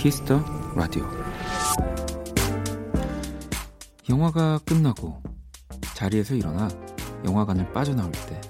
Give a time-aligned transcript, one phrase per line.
[0.00, 0.42] 키스 더
[0.74, 1.06] 라디오
[4.08, 5.22] 영화가 끝나고
[5.94, 6.70] 자리에서 일어나
[7.26, 8.40] 영화관을 빠져나올 때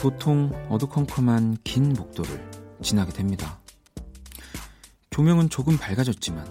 [0.00, 2.50] 보통 어두컴컴한 긴 복도를
[2.80, 3.60] 지나게 됩니다.
[5.10, 6.46] 조명은 조금 밝아졌지만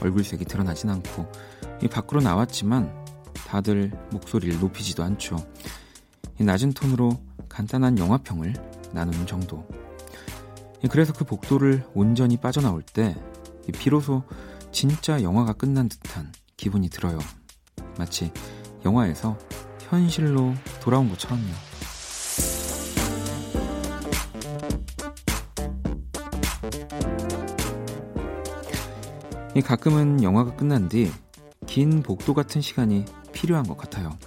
[0.00, 1.30] 얼굴색이 드러나진 않고
[1.92, 2.90] 밖으로 나왔지만
[3.34, 5.36] 다들 목소리를 높이지도 않죠.
[6.40, 8.54] 낮은 톤으로 간단한 영화평을
[8.94, 9.68] 나누는 정도.
[10.90, 13.14] 그래서 그 복도를 온전히 빠져나올 때
[13.72, 14.22] 비로소
[14.72, 17.18] 진짜 영화가 끝난 듯한 기분이 들어요.
[17.98, 18.32] 마치
[18.84, 19.38] 영화에서
[19.88, 21.52] 현실로 돌아온 것처럼요.
[29.64, 31.10] 가끔은 영화가 끝난 뒤
[31.68, 34.18] 긴 복도 같은 시간이 필요한 것 같아요.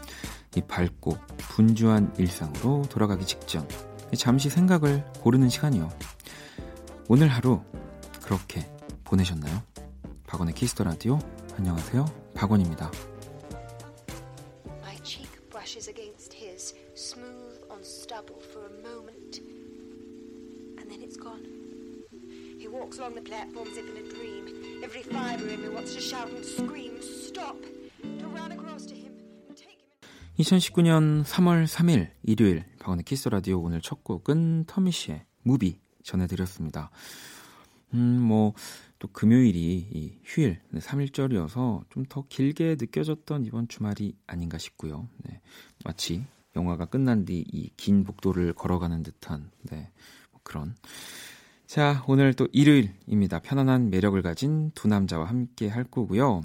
[0.55, 3.67] 이 밝고 분주한 일상으로 돌아가기 직전
[4.15, 5.89] 잠시 생각을 고르는 시간이요.
[7.09, 7.61] 오늘 하루
[8.21, 8.71] 그렇게
[9.11, 9.61] 보내셨나요?
[10.25, 11.19] 박원의 키스터 라디오
[11.57, 12.05] 안녕하세요.
[12.33, 12.89] 박원입니다.
[14.79, 19.43] My cheek brushes against his, smooth on stubble for a moment,
[20.79, 21.43] and then it's gone.
[22.57, 24.47] He walks along the platform as if in a dream.
[24.81, 27.59] Every fiber in me wants to shout and scream, stop,
[27.99, 29.11] to run across to him.
[30.39, 36.91] 2019년 3월 3일 일요일 박원의 키스 라디오 오늘 첫 곡은 Tom Misch의 Movie 전해드렸습니다.
[37.93, 38.53] 음, 뭐,
[39.01, 45.07] 또 금요일이 이 휴일, 네, 3일절이어서 좀 더 길게 느껴졌던 이번 주말이 아닌가 싶고요.
[45.23, 45.41] 네,
[45.83, 46.23] 마치
[46.55, 49.89] 영화가 끝난 뒤 이 긴 복도를 걸어가는 듯한, 네,
[50.31, 50.75] 뭐 그런.
[51.65, 53.39] 자, 오늘 또 일요일입니다.
[53.39, 56.43] 편안한 매력을 가진 두 남자와 함께 할 거고요.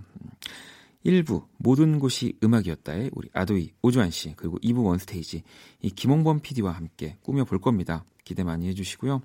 [1.04, 5.42] 1부 모든 곳이 음악이었다의 우리 아도이 오주환 씨 그리고 2부 원스테이지
[5.82, 8.04] 이 김홍범 PD와 함께 꾸며 볼 겁니다.
[8.24, 9.20] 기대 많이 해주시고요.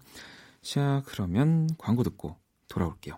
[0.61, 2.35] 자, 그러면 광고 듣고
[2.67, 3.17] 돌아올게요.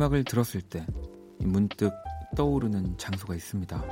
[0.00, 0.86] 음악을 들었을 때
[1.40, 1.92] 문득
[2.34, 3.84] 떠오르는 장소가 있습니다.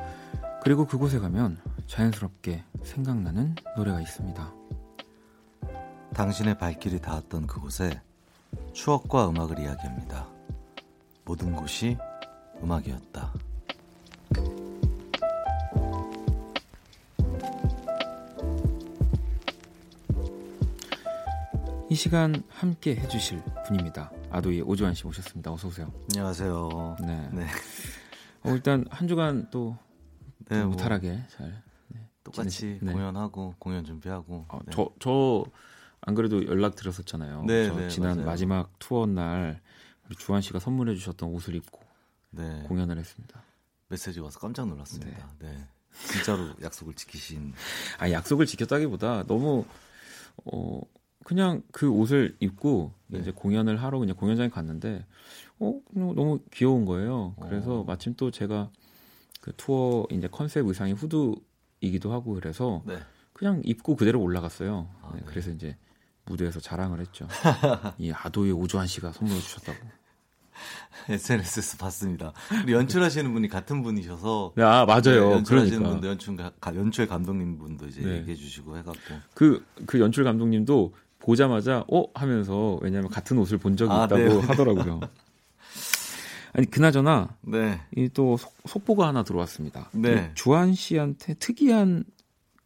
[0.63, 4.55] 그리고 그곳에 가면 자연스럽게 생각나는 노래가 있습니다.
[6.15, 8.01] 당신의 발길이 닿았던 그곳에
[8.73, 10.27] 추억과 음악을 이야기합니다.
[11.27, 11.99] 모든 곳이
[12.63, 13.35] 음악이었다.
[21.91, 24.11] 이 시간 함께 해주실 분입니다.
[24.31, 25.53] 아도이 오주환 씨 모셨습니다.
[25.53, 25.93] 어서 오세요.
[26.11, 26.97] 안녕하세요.
[27.01, 27.29] 네.
[27.33, 27.47] 네.
[28.45, 29.77] 어, 일단 한 주간 또
[30.49, 32.93] 네, 뭐 무탈하게 뭐 잘 네, 똑같이 네.
[32.93, 34.47] 공연하고 공연 준비하고.
[34.49, 34.73] 어, 네.
[34.73, 35.45] 저저
[36.03, 37.45] 안 그래도 연락 드렸었잖아요.
[37.45, 38.27] 네, 네 지난 맞아요.
[38.27, 39.61] 마지막 투어 날
[40.07, 41.81] 우리 주한 씨가 선물해 주셨던 옷을 입고
[42.31, 42.63] 네.
[42.69, 43.43] 공연을 했습니다.
[43.89, 45.31] 메시지 와서 깜짝 놀랐습니다.
[45.39, 45.49] 네.
[45.49, 45.69] 네.
[46.13, 47.55] 진짜로 약속을 지키신.
[47.99, 49.65] 아 약속을 지켰다기보다 너무
[50.45, 50.81] 어
[51.29, 53.19] 그냥 그 옷을 입고 네.
[53.19, 55.05] 이제 공연을 하러 그냥 공연장에 갔는데
[55.59, 57.35] 어 너무 귀여운 거예요.
[57.43, 57.85] 그래서 어.
[57.85, 58.71] 마침 또 제가
[59.43, 62.97] 그 투어 이제 컨셉 의상이 후드이기도 하고 그래서 네.
[63.35, 64.89] 그냥 입고 그대로 올라갔어요.
[65.03, 65.21] 아, 네.
[65.27, 65.77] 그래서 이제
[66.25, 67.29] 무대에서 자랑을 했죠.
[67.99, 69.79] 이 아도의 오주환 씨가 선물을 주셨다고.
[71.11, 72.33] SNS에서 봤습니다.
[72.65, 74.55] 우리 연출하시는 분이 같은 분이셔서.
[74.57, 75.03] 네, 아, 맞아요.
[75.29, 75.91] 네, 연출하시는 그러니까.
[75.91, 76.37] 분도 연출,
[76.75, 78.17] 연출 감독님 분도 이제 네.
[78.17, 79.15] 얘기해 주시고 해갖고.
[79.35, 80.95] 그, 그 연출 감독님도
[81.29, 84.41] 보자마자 어 하면서 왜냐하면 같은 옷을 본 적이 아, 있다고 네.
[84.49, 85.01] 하더라고요.
[86.55, 87.79] 아니 그나저나 네.
[87.95, 89.91] 이또 속보가 하나 들어왔습니다.
[89.93, 90.31] 네.
[90.33, 92.05] 주한 씨한테 특이한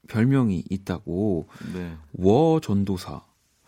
[0.07, 1.97] 별명이 있다고 네.
[2.13, 3.25] 워 전도사.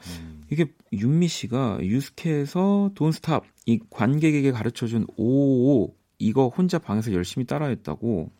[0.07, 0.45] 음.
[0.53, 8.31] 이게 윤미 씨가 유스케에서 돈스탑 이 관객에게 가르쳐준 오오 이거 혼자 방에서 열심히 따라했다고.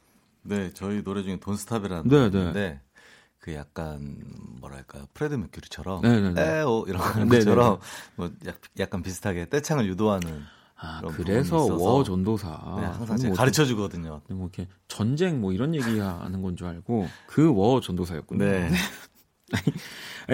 [0.43, 2.29] 네, 저희 노래 중에 Don't Stop이라는 네, 네.
[2.29, 2.81] 노래인데
[3.45, 4.17] 그 약간
[4.59, 6.41] 뭐랄까 프레디 머큐리처럼 네네네.
[6.61, 7.79] 에오 이런 것처럼
[8.17, 8.31] 뭐
[8.79, 10.41] 약간 비슷하게 떼창을 유도하는
[10.77, 12.49] 아 그래서 워 전도사
[12.79, 14.23] 네, 항상 뭐 가르쳐 주거든요.
[14.31, 18.43] 뭐 이렇게 전쟁 뭐 이런 얘기하는 건 줄 알고 그 워 전도사였군요.
[18.43, 18.71] 네.
[19.53, 19.63] 아니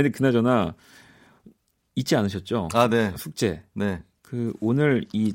[0.04, 0.74] 근데 그나저나
[1.96, 2.68] 잊지 않으셨죠?
[2.72, 3.12] 아 네.
[3.16, 3.64] 숙제.
[3.74, 4.04] 네.
[4.22, 5.34] 그 오늘 이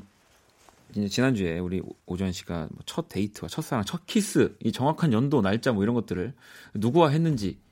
[1.10, 5.82] 지난주에 우리 오전 씨가 뭐 첫 데이트와 첫사랑, 첫 키스, 이 정확한 연도, 날짜 뭐
[5.82, 6.32] 이런 것들을
[6.72, 7.65] 누구와 했는지는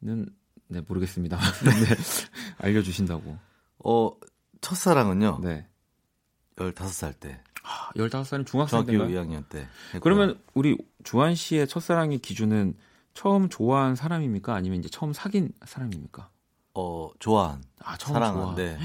[0.00, 1.38] 네, 모르겠습니다.
[1.64, 1.96] 네,
[2.58, 3.36] 알려주신다고.
[3.84, 4.10] 어,
[4.60, 5.40] 첫사랑은요?
[5.42, 5.66] 네.
[6.56, 7.40] 15살 때.
[7.62, 9.60] 아, 15살은 중학생 중학교 2학년 때.
[9.94, 10.00] 했고요.
[10.00, 12.74] 그러면 우리 주한 씨의 첫사랑의 기준은
[13.14, 14.54] 처음 좋아한 사람입니까?
[14.54, 16.30] 아니면 이제 처음 사귄 사람입니까?
[16.74, 17.62] 어, 좋아한.
[17.80, 18.42] 아, 처음 사랑한.
[18.42, 18.54] 좋아.
[18.54, 18.78] 네.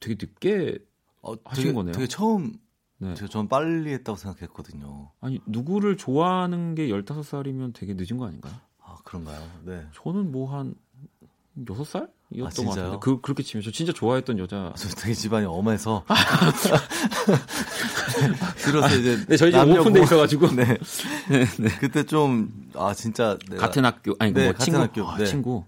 [0.00, 0.78] 되게 늦게
[1.22, 1.92] 어, 하신 되게, 거네요.
[1.92, 2.54] 되게 처음
[2.98, 3.14] 네.
[3.14, 5.10] 제가 전 빨리 했다고 생각했거든요.
[5.20, 8.54] 아니, 누구를 좋아하는 게 15살이면 되게 늦은 거 아닌가요?
[9.00, 9.40] 아, 그런가요?
[9.64, 9.86] 네.
[9.94, 10.74] 저는 뭐 한
[11.58, 12.10] 6살?
[12.32, 14.72] 이었던 아, 것 같은데 그 그렇게 치면 저 진짜 좋아했던 여자.
[14.76, 16.04] 저 되게 집안이 엄해서.
[18.64, 20.46] 그래서 이제 네, 저희 집 오픈돼 있어가지고.
[20.54, 20.64] 네.
[21.28, 21.68] 네, 네.
[21.80, 25.26] 그때 좀 아 진짜 내가, 같은 학교 아니 네, 뭐 같은 친구 학교, 아, 네.
[25.26, 25.64] 친구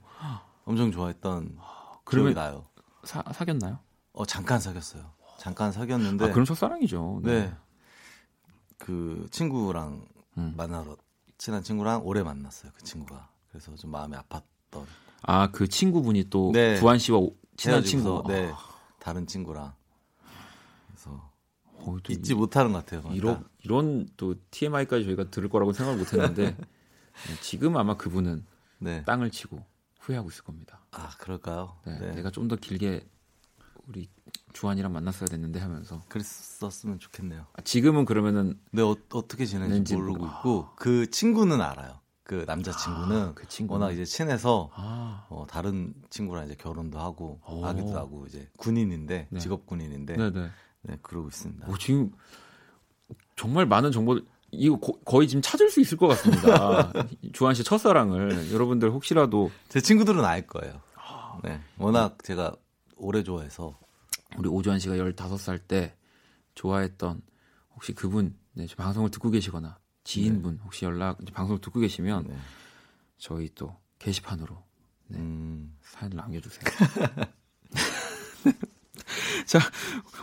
[0.65, 1.59] 엄청 좋아했던
[2.05, 2.65] 그러면 나요.
[3.05, 3.81] 사, 사귀었나요?
[4.13, 5.03] 어 잠깐 사귀었어요.
[5.39, 6.27] 잠깐 사귀었는데.
[6.27, 7.23] 아, 그럼 첫사랑이죠.
[7.25, 7.41] 네.
[7.41, 7.53] 네.
[8.79, 10.05] 그 친구랑
[10.39, 10.55] 음.
[10.57, 10.97] 만나러
[11.43, 12.71] 친한 친구랑 오래 만났어요.
[12.73, 13.29] 그 친구가.
[13.49, 14.85] 그래서 좀 마음이 아팠던.
[15.23, 16.79] 아, 그 친구분이 또 네.
[16.79, 17.19] 부한 씨와
[17.57, 18.23] 친한 친구.
[18.29, 18.53] 네.
[18.55, 18.59] 아.
[19.01, 19.75] 다른 친구랑.
[20.87, 21.33] 그래서
[21.65, 23.13] 어, 잊지 못하는 것 같아요.
[23.13, 26.57] 이런 이런 또 TMI까지 저희가 들을 거라고 생각을 못 했는데
[27.43, 28.47] 지금 아마 그분은
[28.79, 29.05] 네.
[29.05, 29.65] 땅을 치고
[29.99, 30.85] 후회하고 있을 겁니다.
[30.93, 31.77] 아, 그럴까요?
[31.85, 31.99] 네.
[31.99, 32.13] 네.
[32.13, 33.05] 내가 좀 더 길게
[33.89, 34.09] 우리
[34.53, 37.47] 주한이랑 만났어야 됐는데 하면서 그랬었으면 좋겠네요.
[37.53, 42.01] 아, 지금은 그러면은 네 어, 떻게 지내는지 모르고 있고 그 친구는 알아요.
[42.25, 45.27] 그 남자 친구는 아, 그 워낙 이제 친해서 아.
[45.29, 47.67] 어, 다른 친구랑 이제 결혼도 하고 오.
[47.67, 49.41] 아기도 하고 이제 군인인데 네.
[49.41, 50.51] 직업 군인인데 네네.
[50.83, 51.67] 네 그러고 있습니다.
[51.69, 52.13] 오, 지금
[53.37, 54.21] 정말 많은 정보
[54.53, 56.93] 이거 거, 거의 지금 찾을 수 있을 것 같습니다.
[57.33, 60.81] 주한 씨 첫사랑을 여러분들 혹시라도 제 친구들은 알 거예요.
[61.43, 62.55] 네, 워낙 제가
[63.03, 63.79] 오래 좋아해서
[64.39, 65.95] 우리 오주환 씨가 15살 때
[66.55, 67.21] 좋아했던
[67.75, 70.61] 혹시 그분 네, 방송을 듣고 계시거나 지인분 네.
[70.65, 72.37] 혹시 연락 방송을 듣고 계시면 네.
[73.19, 74.63] 저희 또 게시판으로
[75.09, 75.77] 네, 음...
[75.83, 76.65] 사연을 남겨주세요.
[79.47, 79.59] 자,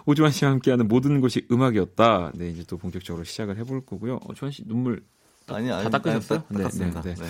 [0.05, 2.31] 오주환 씨와 함께하는 모든 것이 음악이었다.
[2.35, 4.19] 네, 이제 또 본격적으로 시작을 해볼 거고요.
[4.23, 5.05] 어, 주환 씨 눈물
[5.47, 6.43] 아니, 아니, 다 닦으셨어요?
[6.49, 7.27] 아니, 네, 네, 네, 네.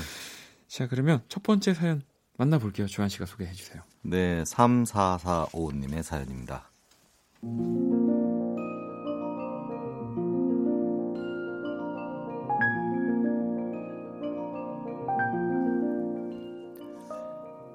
[0.67, 2.03] 자, 그러면 첫 번째 사연
[2.39, 2.87] 만나볼게요.
[2.87, 3.81] 주한 씨가 소개해 주세요.
[4.01, 6.71] 네, 3445님의 사연입니다.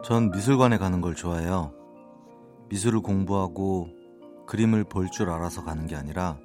[0.03, 1.73] 전 미술관에 가는 걸 좋아해요.
[2.71, 3.89] 미술을 공부하고
[4.47, 6.39] 그림을 볼 줄 알아서 가는 게 아니라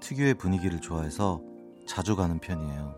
[0.00, 1.40] 특유의 분위기를 좋아해서
[1.86, 2.94] 자주 가는 편이에요.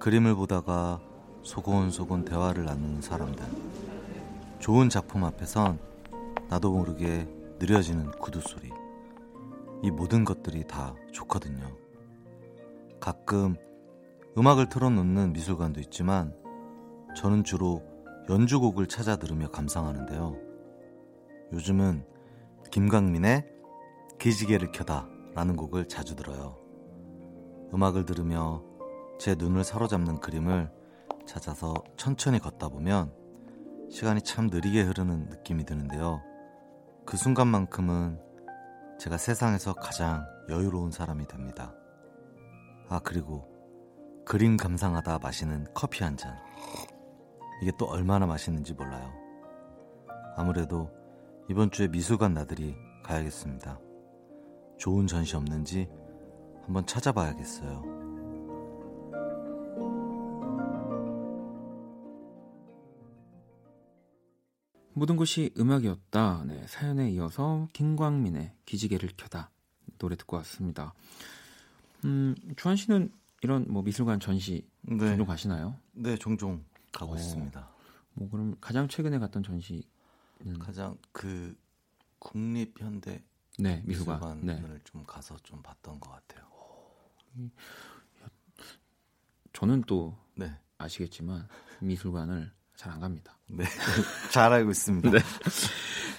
[0.00, 1.00] 그림을 보다가
[1.44, 3.44] 소곤소곤 대화를 나누는 사람들.
[4.58, 5.78] 좋은 작품 앞에선
[6.48, 8.70] 나도 모르게 느려지는 구두 소리.
[9.82, 11.76] 이 모든 것들이 다 좋거든요.
[12.98, 13.56] 가끔
[14.36, 16.34] 음악을 틀어놓는 미술관도 있지만
[17.14, 17.82] 저는 주로
[18.30, 20.36] 연주곡을 찾아 들으며 감상하는데요.
[21.52, 22.06] 요즘은
[22.70, 23.46] 김광민의
[24.18, 26.56] 기지개를 켜다 라는 곡을 자주 들어요.
[27.74, 28.62] 음악을 들으며
[29.18, 30.70] 제 눈을 사로잡는 그림을
[31.26, 33.12] 찾아서 천천히 걷다 보면
[33.90, 36.20] 시간이 참 느리게 흐르는 느낌이 드는데요.
[37.06, 38.20] 그 순간만큼은
[38.98, 41.74] 제가 세상에서 가장 여유로운 사람이 됩니다.
[42.88, 43.48] 아, 그리고
[44.24, 46.36] 그림 감상하다 마시는 커피 한 잔.
[47.62, 49.12] 이게 또 얼마나 맛있는지 몰라요.
[50.36, 50.90] 아무래도
[51.48, 53.78] 이번 주에 미술관 나들이 가야겠습니다.
[54.78, 55.88] 좋은 전시 없는지
[56.64, 58.03] 한번 찾아봐야겠어요.
[64.94, 66.44] 모든 것이 음악이었다.
[66.46, 69.50] 네, 사연에 이어서 김광민의 기지개를 켜다
[69.98, 70.94] 노래 듣고 왔습니다.
[72.04, 74.98] 음, 주한 씨는 이런 뭐 미술관 전시 네.
[74.98, 75.76] 종종 가시나요?
[75.92, 77.68] 네, 종종 가고 어, 있습니다.
[78.14, 79.82] 뭐 그럼 가장 최근에 갔던 전시는
[80.60, 81.56] 가장 그
[82.20, 83.22] 국립현대
[83.58, 84.22] 네, 미술관.
[84.22, 84.80] 을 네.
[84.84, 86.44] 좀 가서 좀 봤던 것 같아요.
[89.52, 90.52] 저는 또 네.
[90.78, 91.48] 아시겠지만
[91.80, 93.38] 미술관을 잘 안 갑니다.
[93.48, 93.64] 네,
[94.32, 95.10] 잘 알고 있습니다.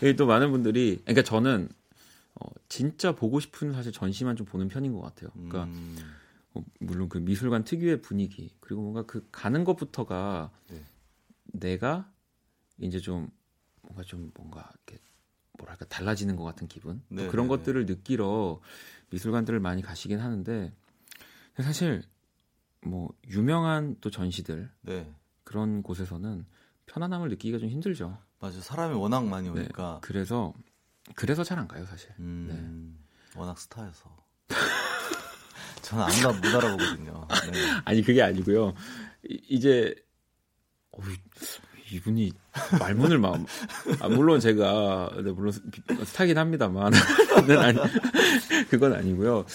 [0.02, 0.16] 네.
[0.16, 1.70] 또 많은 분들이 그러니까 저는
[2.36, 5.30] 어, 진짜 보고 싶은 사실 전시만 좀 보는 편인 것 같아요.
[5.34, 5.98] 그러니까 음...
[6.54, 10.84] 어, 물론 그 미술관 특유의 분위기 그리고 뭔가 그 가는 것부터가 네.
[11.46, 12.12] 내가
[12.80, 13.30] 이제 좀
[13.82, 15.02] 뭔가 좀 뭔가 이렇게
[15.58, 18.62] 뭐랄까 달라지는 것 같은 기분 네, 그런 네, 네, 것들을 느끼러
[19.12, 20.74] 미술관들을 많이 가시긴 하는데
[21.58, 22.04] 사실
[22.82, 25.10] 뭐 유명한 또 전시들 네.
[25.46, 26.46] 그런 곳에서는
[26.88, 28.18] 편안함을 느끼기가 좀 힘들죠.
[28.42, 30.54] 맞아 사람이 워낙 많이 네, 오니까 그래서
[31.16, 32.10] 그래서 잘 안 가요 사실.
[32.20, 33.00] 음,
[33.36, 34.16] 워낙 스타여서.
[35.82, 37.28] 저는 아무나 못 알아보거든요.
[37.52, 37.60] 네.
[37.86, 38.74] 아니 그게 아니고요.
[39.24, 39.96] 이, 제
[40.92, 41.00] 어,
[41.92, 42.32] 이분이
[42.80, 43.36] 말문을 막
[44.00, 45.52] 아, 물론 제가 네, 물론
[46.06, 46.92] 스타긴 합니다만
[47.62, 47.78] 아니,
[48.70, 49.46] 그건 아니고요.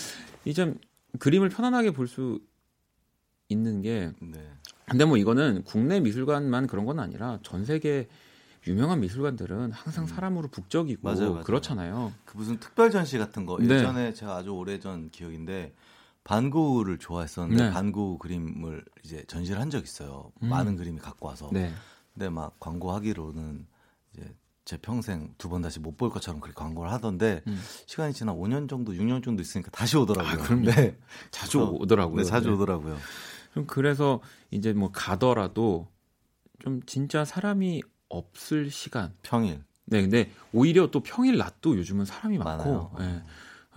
[0.45, 0.79] 이점
[1.19, 2.41] 그림을 편안하게 볼 수
[3.49, 4.53] 있는 게 네.
[4.91, 8.09] 근데 뭐 이거는 국내 미술관만 그런 건 아니라 전 세계
[8.67, 10.09] 유명한 미술관들은 항상 음.
[10.09, 11.45] 사람으로 북적이고 맞아요, 맞아요.
[11.45, 12.13] 그렇잖아요.
[12.25, 13.77] 그 무슨 특별 전시 같은 거 네.
[13.77, 15.73] 예전에 제가 아주 오래전 기억인데
[16.25, 17.71] 반고흐를 좋아했었는데 네.
[17.71, 20.33] 반고흐 그림을 이제 전시를 한 적 있어요.
[20.43, 20.49] 음.
[20.49, 21.49] 많은 그림이 갖고 와서.
[21.53, 21.73] 네.
[22.13, 23.67] 근데 막 광고하기로는
[24.13, 27.59] 이제 제 평생 두 번 다시 못 볼 것처럼 그렇게 광고를 하던데 음.
[27.87, 30.33] 시간이 지나 5년 정도, 6년 정도 있으니까 다시 오더라고요.
[30.33, 30.99] 아, 그럼 네.
[31.31, 32.17] 자주 오더라고요.
[32.23, 32.55] 네, 자주 네.
[32.55, 32.99] 오더라고요.
[33.54, 35.88] 좀 그래서 이제 뭐 가더라도
[36.61, 39.14] 좀 진짜 사람이 없을 시간.
[39.23, 39.62] 평일.
[39.87, 43.23] 네, 근데 오히려 또 평일 낮도 요즘은 사람이 많고, 네.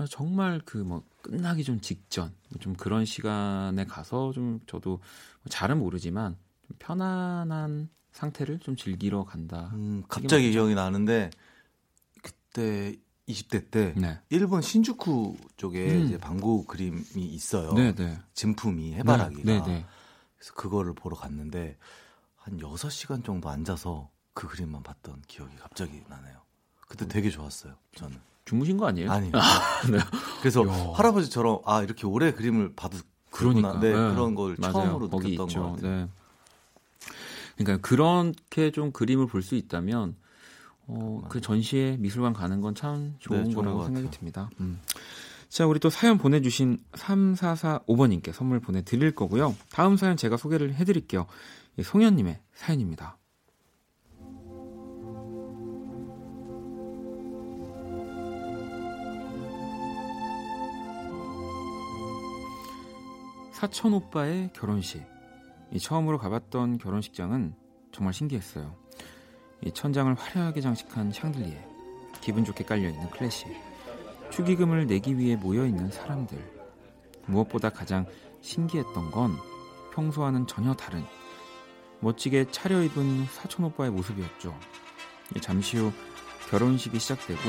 [0.09, 4.99] 정말 그 뭐 끝나기 좀 직전, 좀 그런 시간에 가서 좀 저도
[5.49, 6.35] 잘은 모르지만
[6.67, 9.71] 좀 편안한 상태를 좀 즐기러 간다.
[9.73, 11.31] 음, 갑자기 기억이 나는데
[12.21, 12.95] 그때
[13.27, 14.19] 20대 때 네.
[14.29, 16.05] 일본 신주쿠 쪽에 음.
[16.05, 17.73] 이제 방구 그림이 있어요.
[17.73, 18.19] 네, 네.
[18.33, 19.41] 진품이 해바라기가.
[19.43, 19.85] 네, 네, 네.
[20.37, 21.77] 그래서 그거를 보러 갔는데
[22.35, 26.41] 한 6시간 정도 앉아서 그 그림만 봤던 기억이 갑자기 나네요.
[26.87, 27.75] 그때 되게 좋았어요.
[27.95, 28.19] 저는.
[28.45, 29.09] 주무신 거 아니에요?
[29.09, 29.31] 아니요.
[29.35, 29.99] 아, 네.
[30.41, 30.93] 그래서 야.
[30.95, 32.97] 할아버지처럼 아 이렇게 오래 그림을 봐도
[33.31, 34.73] 그러니까 네, 그런 걸 맞아요.
[34.73, 35.77] 처음으로 느꼈던 것 같아요.
[35.81, 36.09] 네.
[37.55, 40.15] 그러니까 그렇게 좀 그림을 볼 수 있다면
[40.87, 44.49] 어, 그 전시에 미술관 가는 건 참 좋은 네, 거라고 생각이 듭니다.
[44.59, 44.81] 음.
[45.47, 49.55] 자, 우리 또 사연 보내주신 3445번님께 선물 보내드릴 거고요.
[49.71, 51.27] 다음 사연 제가 소개를 해드릴게요.
[51.81, 53.17] 송현님의 사연입니다.
[63.51, 65.03] 사촌 오빠의 결혼식.
[65.71, 67.55] 이 처음으로 가봤던 결혼식장은
[67.91, 68.82] 정말 신기했어요.
[69.65, 71.65] 이 천장을 화려하게 장식한 샹들리에,
[72.21, 73.47] 기분 좋게 깔려있는 클래식,
[74.29, 76.37] 축의금을 내기 위해 모여있는 사람들.
[77.25, 78.05] 무엇보다 가장
[78.41, 79.37] 신기했던 건
[79.93, 81.05] 평소와는 전혀 다른
[82.01, 84.57] 멋지게 차려입은 사촌 오빠의 모습이었죠.
[85.41, 85.93] 잠시 후
[86.49, 87.39] 결혼식이 시작되고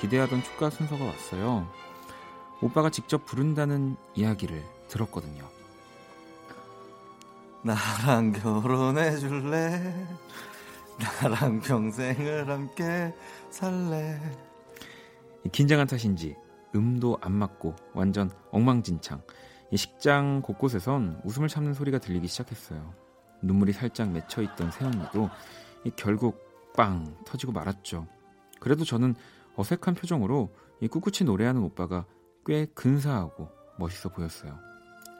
[0.00, 1.68] 기대하던 축가 순서가 왔어요.
[2.60, 5.48] 오빠가 직접 부른다는 이야기를 들었거든요.
[7.62, 10.06] 나랑 결혼해 줄래?
[11.00, 13.14] 나랑 평생을 함께
[13.50, 14.20] 살래?
[15.52, 16.36] 긴장한 탓인지
[16.74, 19.22] 음도 안 맞고 완전 엉망진창.
[19.72, 22.94] 이 식장 곳곳에선 웃음을 참는 소리가 들리기 시작했어요.
[23.42, 25.30] 눈물이 살짝 맺혀 있던 세연이도
[25.96, 26.38] 결국
[26.76, 28.06] 빵 터지고 말았죠.
[28.60, 29.14] 그래도 저는
[29.56, 32.04] 어색한 표정으로 이 꿋꿋이 노래하는 오빠가
[32.44, 34.58] 꽤 근사하고 멋있어 보였어요.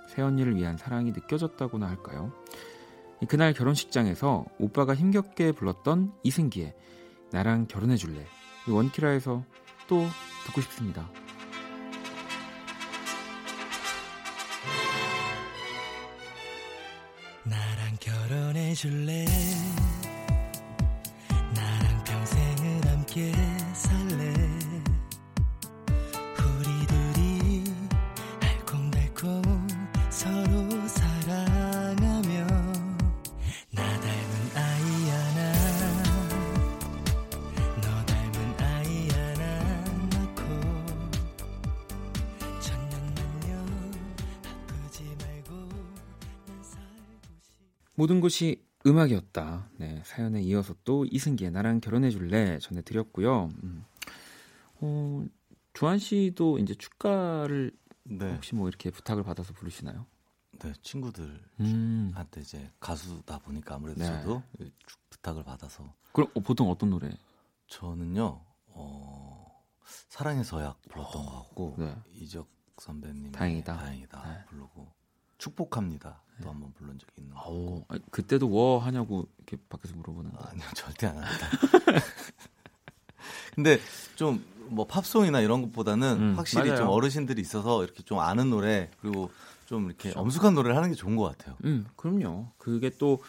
[0.08, 2.32] 새언니를 위한 사랑이 느껴졌다고나 할까요?
[3.28, 6.74] 그날 결혼식장에서 오빠가 힘겹게 불렀던 이승기의
[7.32, 8.24] 나랑 결혼해 줄래
[8.68, 9.44] 원키라에서
[9.88, 10.06] 또
[10.46, 11.10] 듣고 싶습니다.
[17.44, 19.24] 나랑 결혼해 줄래
[21.54, 23.32] 나랑 평생을 함께
[48.00, 49.68] 모든 것이 음악이었다.
[49.76, 53.50] 네, 사연에 이어서 또 이승기의 나랑 결혼해 줄래 전해 드렸고요.
[53.62, 53.84] 음.
[54.76, 55.26] 어,
[55.74, 57.72] 주한 씨도 이제 축가를
[58.04, 58.32] 네.
[58.32, 60.06] 혹시 뭐 이렇게 부탁을 받아서 부르시나요?
[60.60, 62.14] 네, 친구들한테 음.
[62.38, 64.06] 이제 가수다 보니까 아무래도 네.
[64.06, 64.42] 저도
[65.10, 65.94] 부탁을 받아서.
[66.12, 67.10] 그럼 어, 보통 어떤 노래?
[67.66, 69.62] 저는요, 어,
[70.08, 71.94] 사랑의 서약 불렀던 어, 것 같고 네.
[72.12, 74.44] 이적 선배님 다행이다, 다행이다 네.
[74.46, 74.90] 부르고
[75.40, 76.22] 축복합니다.
[76.42, 77.84] 또 한번 부른 적이 있는 거.
[77.88, 80.38] 아, 그때도 워 하냐고 이렇게 밖에서 물어보는 거.
[80.44, 81.48] 아니요, 절대 안 합니다.
[83.54, 83.78] 근데
[84.16, 86.82] 좀 뭐 팝송이나 이런 것보다는 음, 확실히 맞아요.
[86.84, 89.28] 좀 어르신들이 있어서 이렇게 좀 아는 노래 그리고
[89.66, 90.20] 좀 이렇게 그렇죠.
[90.20, 91.56] 엄숙한 노래를 하는 게 좋은 것 같아요.
[91.64, 92.52] 음, 그럼요.
[92.56, 93.20] 그게 또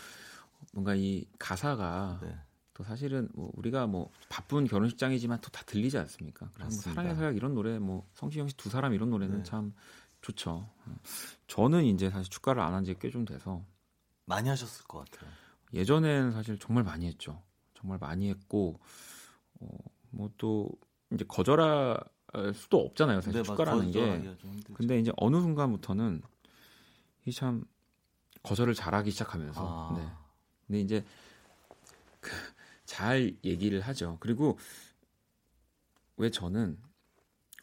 [0.71, 2.35] 뭔가 이 가사가 네.
[2.75, 6.47] 또 사실은 뭐 우리가 뭐 바쁜 결혼식장이지만 또 다 들리지 않습니까?
[6.53, 9.43] 그래서 뭐 사랑의 서약 이런 노래, 뭐 성시경 씨 두 사람 이런 노래는 네.
[9.43, 9.73] 참
[10.21, 10.69] 좋죠.
[11.47, 13.63] 저는 이제 사실 축가를 안 한 지 꽤 좀 돼서
[14.25, 15.29] 많이 하셨을 것 같아요.
[15.73, 17.41] 예전에는 사실 정말 많이 했죠.
[17.73, 18.79] 정말 많이 했고
[19.59, 19.67] 어,
[20.11, 20.69] 뭐또
[21.11, 21.97] 이제 거절하
[22.53, 23.21] 수도 없잖아요.
[23.21, 24.35] 사실 네, 축가라는 게.
[24.73, 26.21] 근데 이제 어느 순간부터는
[27.25, 27.63] 이 참
[28.43, 29.61] 거절을 잘하기 시작하면서.
[29.61, 29.97] 아.
[29.97, 30.09] 네.
[30.67, 31.05] 근데 이제
[32.19, 32.31] 그,
[32.85, 34.17] 잘 얘기를 하죠.
[34.19, 34.57] 그리고
[36.17, 36.77] 왜 저는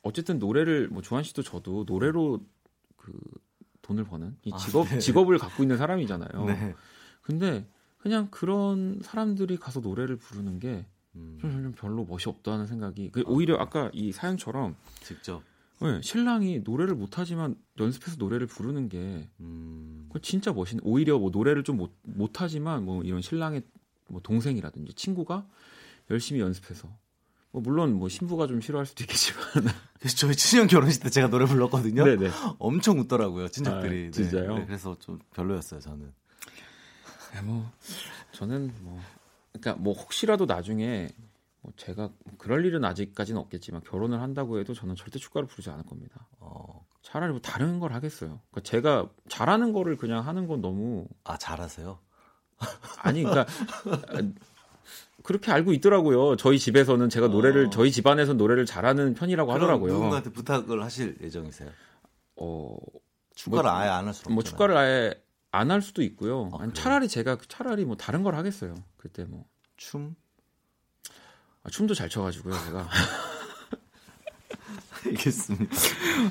[0.02, 2.40] 어쨌든 노래를 뭐 조한 씨도 저도 노래로
[2.96, 3.12] 그
[3.82, 4.98] 돈을 버는 이 아, 직업 아, 네.
[4.98, 6.44] 직업을 갖고 있는 사람이잖아요.
[6.44, 6.74] 네.
[7.22, 7.66] 근데
[7.98, 10.86] 그냥 그런 사람들이 가서 노래를 부르는 게
[11.16, 11.38] 음.
[11.40, 15.42] 좀, 별로 멋이 없다 는 생각이 그 오히려 아까 이 사연처럼 직접
[15.80, 20.08] 네, 신랑이 노래를 못하지만 연습해서 노래를 부르는 게 음.
[20.22, 23.62] 진짜 멋있는 오히려 뭐 노래를 좀 못, 못하지만 뭐 이런 신랑의
[24.08, 25.46] 뭐 동생이라든지 친구가
[26.10, 26.88] 열심히 연습해서
[27.50, 29.42] 뭐 물론 뭐 신부가 좀 싫어할 수도 있겠지만
[29.98, 32.04] 그래서 저희 친형 결혼식 때 제가 노래 불렀거든요.
[32.04, 32.30] 네네.
[32.58, 34.08] 엄청 웃더라고요 친척들이.
[34.08, 34.58] 아, 진짜요?
[34.58, 36.12] 네, 그래서 좀 별로였어요 저는.
[37.34, 37.70] 네, 뭐
[38.32, 39.00] 저는 뭐
[39.52, 41.08] 그러니까 뭐 혹시라도 나중에
[41.60, 46.26] 뭐 제가 그럴 일은 아직까지는 없겠지만 결혼을 한다고 해도 저는 절대 축가를 부르지 않을 겁니다.
[46.40, 46.86] 어.
[47.02, 48.40] 차라리 뭐 다른 걸 하겠어요.
[48.50, 51.98] 그러니까 제가 잘하는 거를 그냥 하는 건 너무 아 잘하세요?
[52.98, 53.46] 아니 그러니까
[55.22, 56.36] 그렇게 알고 있더라고요.
[56.36, 57.70] 저희 집에서는 제가 노래를 어.
[57.70, 59.92] 저희 집안에서 노래를 잘하는 편이라고 하더라고요.
[59.92, 61.70] 누군가한테 부탁을 하실 예정이세요?
[62.36, 62.76] 어
[63.34, 65.14] 축가를 뭐, 아예 안 할 수뭐 축가를 아예
[65.50, 66.50] 안 할 수도 있고요.
[66.52, 68.74] 아, 아니, 차라리 제가 차라리 뭐 다른 걸 하겠어요.
[68.96, 69.44] 그때 뭐
[69.76, 70.14] 춤?
[71.64, 72.88] 아, 춤도 잘 춰가지고요, 제가.
[75.06, 75.74] 알겠습니다.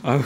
[0.04, 0.22] 아유,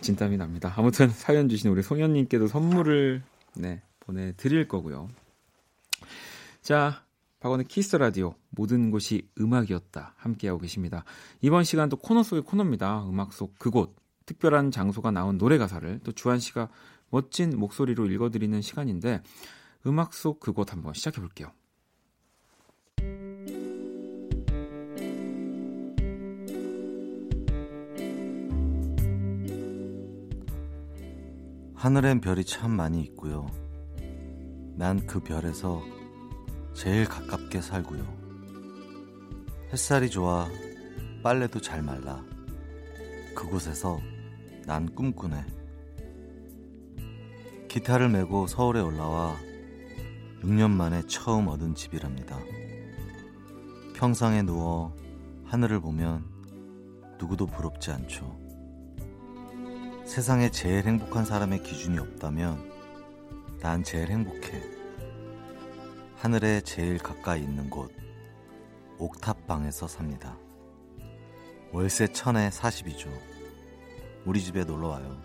[0.00, 0.72] 진땀이 납니다.
[0.76, 3.22] 아무튼 사연 주신 우리 송현님께도 선물을
[3.56, 5.10] 네 보내드릴 거고요.
[6.62, 7.02] 자,
[7.44, 11.04] 박원의 키스 라디오 모든 곳이 음악이었다 함께하고 계십니다.
[11.42, 13.06] 이번 시간도 코너 속의 코너입니다.
[13.06, 16.70] 음악 속 그곳 특별한 장소가 나온 노래 가사를 또 주한 씨가
[17.10, 19.22] 멋진 목소리로 읽어드리는 시간인데
[19.86, 21.52] 음악 속 그곳 한번 시작해 볼게요.
[31.74, 33.50] 하늘엔 별이 참 많이 있고요.
[34.76, 35.82] 난 그 별에서
[36.74, 38.04] 제일 가깝게 살고요.
[39.72, 40.48] 햇살이 좋아
[41.22, 42.22] 빨래도 잘 말라.
[43.34, 44.00] 그곳에서
[44.66, 45.44] 난 꿈꾸네.
[47.68, 49.36] 기타를 메고 서울에 올라와
[50.42, 52.38] 6년 만에 처음 얻은 집이랍니다.
[53.94, 54.94] 평상에 누워
[55.44, 56.24] 하늘을 보면
[57.18, 58.38] 누구도 부럽지 않죠.
[60.04, 64.73] 세상에 제일 행복한 사람의 기준이 없다면 난 제일 행복해.
[66.24, 67.92] 하늘에 제일 가까이 있는 곳,
[68.96, 70.38] 옥탑방에서 삽니다.
[71.70, 73.10] 월세 천에 40이죠.
[74.24, 75.20] 우리 집에 놀러 와요.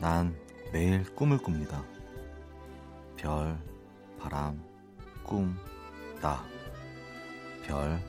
[0.00, 0.34] 난
[0.72, 1.84] 매일 꿈을 꿉니다.
[3.18, 3.58] 별,
[4.18, 4.64] 바람,
[5.24, 5.58] 꿈,
[6.22, 6.42] 나.
[7.62, 8.00] 별,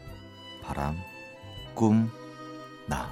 [0.61, 0.95] 바람,
[1.75, 2.09] 꿈,
[2.87, 3.11] 나.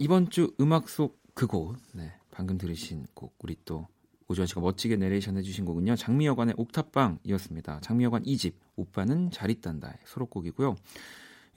[0.00, 3.86] 이번 주 음악 속 그곳 네, 방금 들으신 곡 우리 또
[4.28, 7.80] 오주환 씨가 멋지게 내레이션 해주신 곡은요 장미여관의 옥탑방이었습니다.
[7.82, 10.74] 장미여관 2집 오빠는 잘 있단다의 수록곡이고요.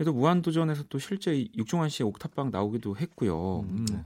[0.01, 3.61] 얘도 무한도전에서 또 실제 육종환 씨의 옥탑방 나오기도 했고요.
[3.61, 3.85] 음, 음.
[3.85, 4.03] 네.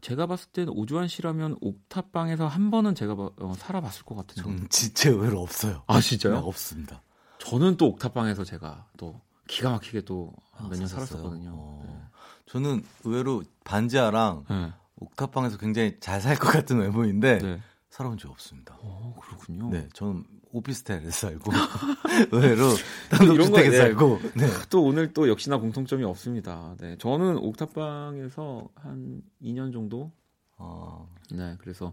[0.00, 4.42] 제가 봤을 때는 오주환 씨라면 옥탑방에서 한 번은 제가 어, 살아봤을 것 같은데.
[4.42, 5.84] 저는 진짜 의외로 없어요.
[5.86, 6.34] 아 진짜요?
[6.34, 7.02] 네, 없습니다.
[7.38, 11.50] 저는 또 옥탑방에서 제가 또 기가 막히게 또 몇년 아, 살았었거든요.
[11.54, 11.84] 어.
[11.86, 12.13] 네.
[12.46, 14.72] 저는 의외로 반지하랑 네.
[14.96, 17.60] 옥탑방에서 굉장히 잘 살 것 같은 외모인데 네.
[17.90, 18.76] 살아본 적 없습니다.
[18.80, 19.70] 어, 그렇군요.
[19.70, 21.50] 네, 저는 오피스텔에 살고
[22.32, 22.68] 의외로
[23.10, 23.76] 단독주택에 네.
[23.76, 24.46] 살고 네.
[24.70, 26.74] 또 오늘 또 역시나 공통점이 없습니다.
[26.78, 30.10] 네, 저는 옥탑방에서 한 2년 정도.
[30.56, 31.08] 어.
[31.32, 31.92] 네, 그래서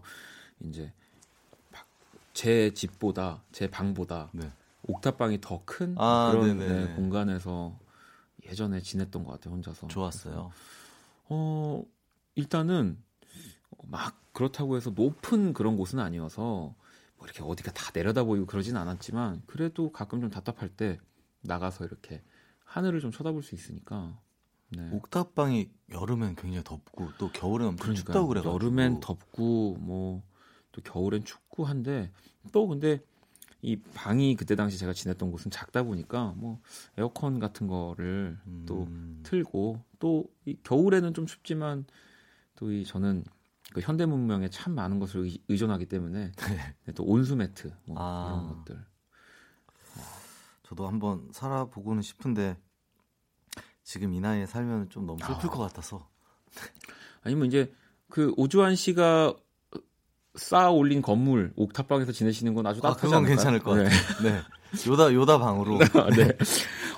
[0.60, 0.92] 이제
[2.34, 4.48] 제 집보다 제 방보다 네.
[4.86, 7.76] 옥탑방이 더큰 아, 그런 네, 공간에서
[8.52, 9.88] 예전에 지냈던 것 같아요 혼자서.
[9.88, 10.52] 좋았어요.
[11.28, 11.82] 어
[12.34, 13.02] 일단은
[13.84, 16.74] 막 그렇다고 해서 높은 그런 곳은 아니어서
[17.16, 20.98] 뭐 이렇게 어디가 다 내려다 보이고 그러진 않았지만 그래도 가끔 좀 답답할 때
[21.40, 22.22] 나가서 이렇게
[22.64, 24.18] 하늘을 좀 쳐다볼 수 있으니까.
[24.74, 24.88] 네.
[24.90, 30.32] 옥탑방이 여름엔 굉장히 덥고 또 겨울엔 엄청 그러니까 춥다고 그래가지고 여름엔 덥고 뭐
[30.72, 32.10] 또 겨울엔 춥고 한데
[32.50, 33.00] 또 근데
[33.62, 36.60] 이 방이 그때 당시 제가 지냈던 곳은 작다 보니까 뭐
[36.98, 38.64] 에어컨 같은 거를 음.
[38.66, 38.88] 또
[39.22, 41.86] 틀고 또 이 겨울에는 좀 춥지만
[42.56, 43.24] 또 이 저는
[43.72, 46.32] 그 현대 문명에 참 많은 것을 의, 의존하기 때문에
[46.84, 48.26] 네, 또 온수 매트 뭐 아.
[48.28, 48.84] 이런 것들
[50.64, 52.56] 저도 한번 살아보고는 싶은데
[53.84, 55.52] 지금 이 나이에 살면 좀 너무 슬플 아.
[55.52, 56.08] 것 같아서
[57.22, 57.72] 아니면 이제
[58.08, 59.34] 그 오주환 씨가
[60.34, 63.36] 쌓아 올린 건물 옥탑방에서 지내시는 건 아주 아, 따뜻하지 그건 않을까요?
[63.36, 63.84] 괜찮을 것 네.
[63.84, 64.32] 같아요.
[64.32, 64.40] 네.
[64.90, 65.78] 요다 요다 방으로
[66.16, 66.28] 네.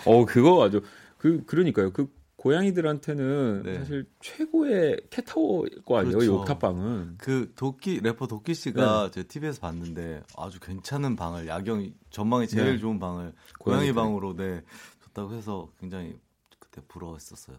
[0.07, 0.83] 어 그거 아주
[1.19, 1.93] 그 그러니까요.
[1.93, 3.79] 그 고양이들한테는 네.
[3.79, 6.11] 사실 최고의 캣타워일 거 아니에요.
[6.17, 6.41] 이 그렇죠.
[6.41, 7.15] 옥탑방은.
[7.19, 8.61] 그 도끼 래퍼 도끼 네.
[8.61, 12.79] 씨가 제 TV에서 봤는데 아주 괜찮은 방을 야경 전망이 제일 네.
[12.79, 13.95] 좋은 방을 고양이 고양이들.
[13.95, 14.63] 방으로 네
[15.07, 16.17] 줬다고 해서 굉장히
[16.61, 17.57] 그때 부러웠었어요.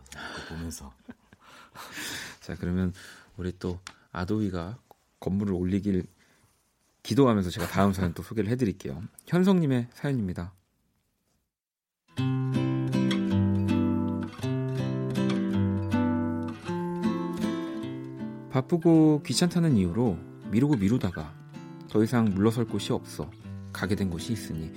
[0.49, 0.93] 보면서
[2.41, 2.93] 자 그러면
[3.38, 3.79] 우리 또
[4.11, 4.77] 아도이가
[5.19, 6.06] 건물을 올리길
[7.04, 9.04] 기도하면서 제가 다음 사연 또 소개를 해드릴게요.
[9.28, 10.54] 현성님의 사연입니다.
[18.49, 20.17] 바쁘고 귀찮다는 이유로
[20.49, 21.34] 미루고 미루다가
[21.89, 23.30] 더 이상 물러설 곳이 없어
[23.73, 24.71] 가게 된 곳이 있으니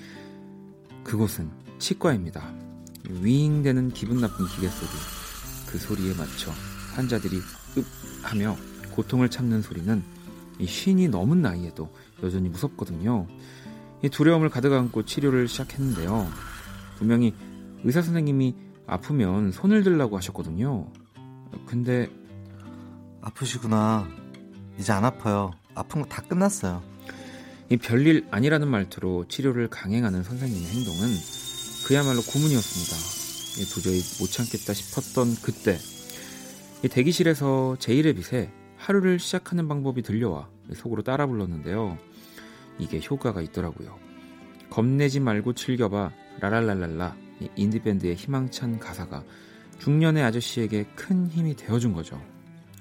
[1.05, 2.53] 그곳은 치과입니다.
[3.09, 4.91] 윙되는 기분 나쁜 기계 소리
[5.69, 6.51] 그 소리에 맞춰
[6.95, 7.39] 환자들이
[7.77, 7.85] 읍
[8.23, 8.57] 하며
[8.91, 10.03] 고통을 참는 소리는
[10.59, 11.89] 이 쉰이 넘은 나이에도
[12.23, 13.27] 여전히 무섭거든요.
[14.03, 16.29] 이 두려움을 가득 안고 치료를 시작했는데요.
[16.97, 17.35] 분명히
[17.85, 18.55] 의사 선생님이
[18.87, 20.87] 아프면 손을 들라고 하셨거든요.
[21.67, 22.09] 근데
[23.21, 24.09] 아프시구나.
[24.79, 25.53] 이제 안 아파요.
[25.75, 26.83] 아픈 거 다 끝났어요.
[27.71, 31.09] 이 별일 아니라는 말투로 치료를 강행하는 선생님의 행동은
[31.87, 33.63] 그야말로 고문이었습니다.
[33.63, 35.79] 이 도저히 못 참겠다 싶었던 그때
[36.85, 38.51] 이 대기실에서 제일의 빛에
[38.89, 41.99] 하루를 시작하는 방법이 들려와 속으로 따라 불렀는데요.
[42.79, 43.99] 이게 효과가 있더라고요.
[44.71, 49.25] 겁내지 말고 즐겨봐 라랄랄랄라 이 인디밴드의 희망찬 가사가
[49.79, 52.19] 중년의 아저씨에게 큰 힘이 되어준 거죠.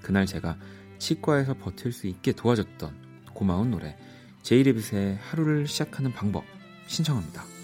[0.02, 0.58] 그날 제가
[0.98, 2.96] 치과에서 버틸 수 있게 도와줬던
[3.34, 3.98] 고마운 노래
[4.43, 6.46] 제이레빗의 하루를 시작하는 방법
[6.88, 7.57] 신청합니다.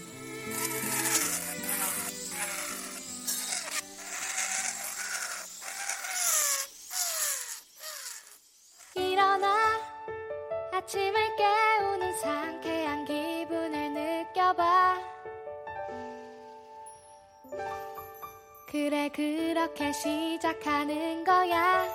[19.73, 21.87] 그렇게 시작하는 거야?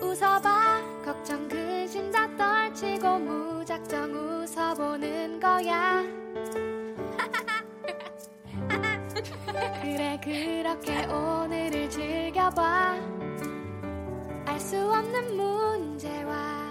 [0.00, 0.80] 웃어봐.
[1.04, 6.02] 걱정 근심 다 떨치고 무작정 웃어보는 거야.
[9.82, 12.94] 그래 그렇게 오늘을 즐겨봐.
[14.46, 16.65] 알 수 없는 문제와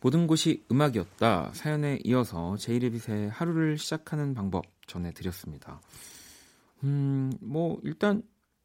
[0.00, 5.80] 모든 곳이 음악이었다 사연에 이어서 제이레빗의 하루를 시작하는 방법 전해드렸습니다.
[6.84, 8.22] 음, 뭐 일단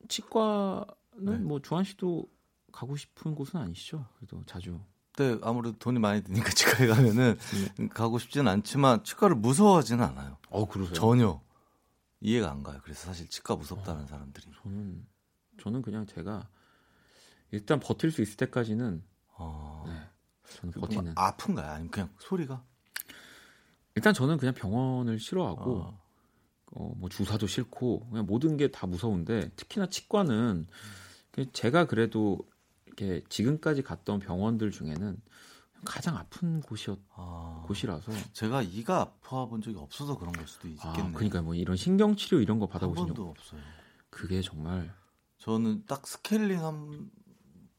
[0.07, 0.85] 치과는
[1.17, 1.37] 네.
[1.37, 2.25] 뭐 주한 씨도
[2.71, 4.05] 가고 싶은 곳은 아니시죠?
[4.17, 4.79] 그래도 자주.
[5.17, 7.37] 네, 아무래도 돈이 많이 드니까 치과에 가면은
[7.93, 10.37] 가고 싶지는 않지만 치과를 무서워하지는 않아요.
[10.49, 10.93] 어 그러세요?
[10.93, 11.41] 전혀
[12.21, 12.79] 이해가 안 가요.
[12.83, 14.47] 그래서 사실 치과 무섭다는 사람들이.
[14.61, 15.05] 저는
[15.61, 16.47] 저는 그냥 제가
[17.51, 19.03] 일단 버틸 수 있을 때까지는
[19.37, 19.93] 어, 네,
[20.57, 21.13] 저는 뭐 버티는.
[21.15, 21.71] 아픈가요?
[21.71, 22.63] 아니면 그냥 소리가?
[23.95, 26.01] 일단 저는 그냥 병원을 싫어하고 어.
[26.73, 30.67] 어, 뭐 주사도 싫고 그냥 모든 게 다 무서운데 특히나 치과는
[31.31, 32.39] 그 제가 그래도
[32.87, 35.17] 이렇게 지금까지 갔던 병원들 중에는
[35.85, 40.71] 가장 아픈 곳이었 아, 곳이라서 제가 이가 아파 본 적이 없어서 그런 걸 수도 아
[40.71, 41.13] 있겠네요.
[41.13, 43.61] 그러니까 뭐 이런 신경 치료 이런 거한 받아보신 적 번도 없어요.
[44.09, 44.93] 그게 정말
[45.37, 47.09] 저는 딱 스케일링 한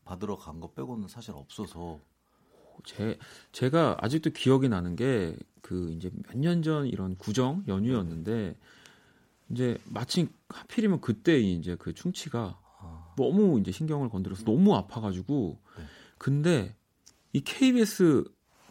[0.05, 1.99] 받으러 간 거 빼고는 사실 없어서
[2.85, 3.19] 제
[3.53, 8.57] 제가 아직도 기억이 나는 게 그 이제 몇 년 전 이런 구정 연휴였는데
[9.51, 15.85] 이제 마침 하필이면 그때 이제 그 충치가 아, 너무 이제 신경을 건드려서 너무 아파가지고 네.
[16.19, 16.77] 근데
[17.33, 18.25] 이 KBS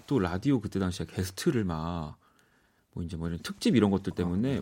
[0.08, 2.16] 또 라디오 그때 당시에 게스트를 막
[2.94, 4.62] 뭐 이제 뭐 이런 특집 이런 것들 때문에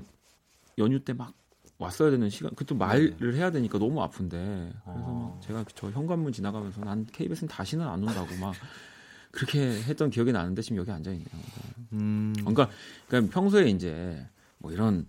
[0.80, 1.34] 연휴 때 막
[1.78, 4.38] 왔어야 되는 시간 그또 말을 해야 되니까 너무 아픈데
[4.86, 5.34] 그래서 어.
[5.36, 8.56] 막 제가 저 현관문 지나가면서 난 KBS는 다시는 안 온다고 막
[9.34, 11.28] 그렇게 했던 기억이 나는데 지금 여기 앉아 있네요.
[11.94, 12.70] 음, 그러니까,
[13.08, 14.26] 그러니까 평소에 이제
[14.60, 15.06] 뭐 이런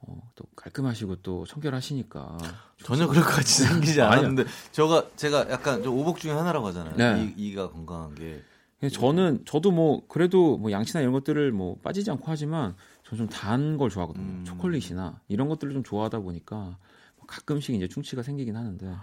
[0.00, 2.38] 어, 또 깔끔하시고 또 청결하시니까
[2.82, 4.18] 전혀 그럴 것 같이 생기지 아니요.
[4.20, 6.96] 않았는데 저가 제가 약간 좀 오복 중에 하나라고 하잖아요.
[6.96, 7.34] 네.
[7.36, 8.42] 이, 이가 건강한 게
[8.80, 13.28] 근데 저는 저도 뭐 그래도 뭐 양치나 이런 것들을 뭐 빠지지 않고 하지만 저는 좀
[13.28, 14.24] 단 걸 좋아하거든요.
[14.24, 14.44] 음.
[14.46, 16.78] 초콜릿이나 이런 것들을 좀 좋아하다 보니까
[17.26, 18.94] 가끔씩 이제 충치가 생기긴 하는데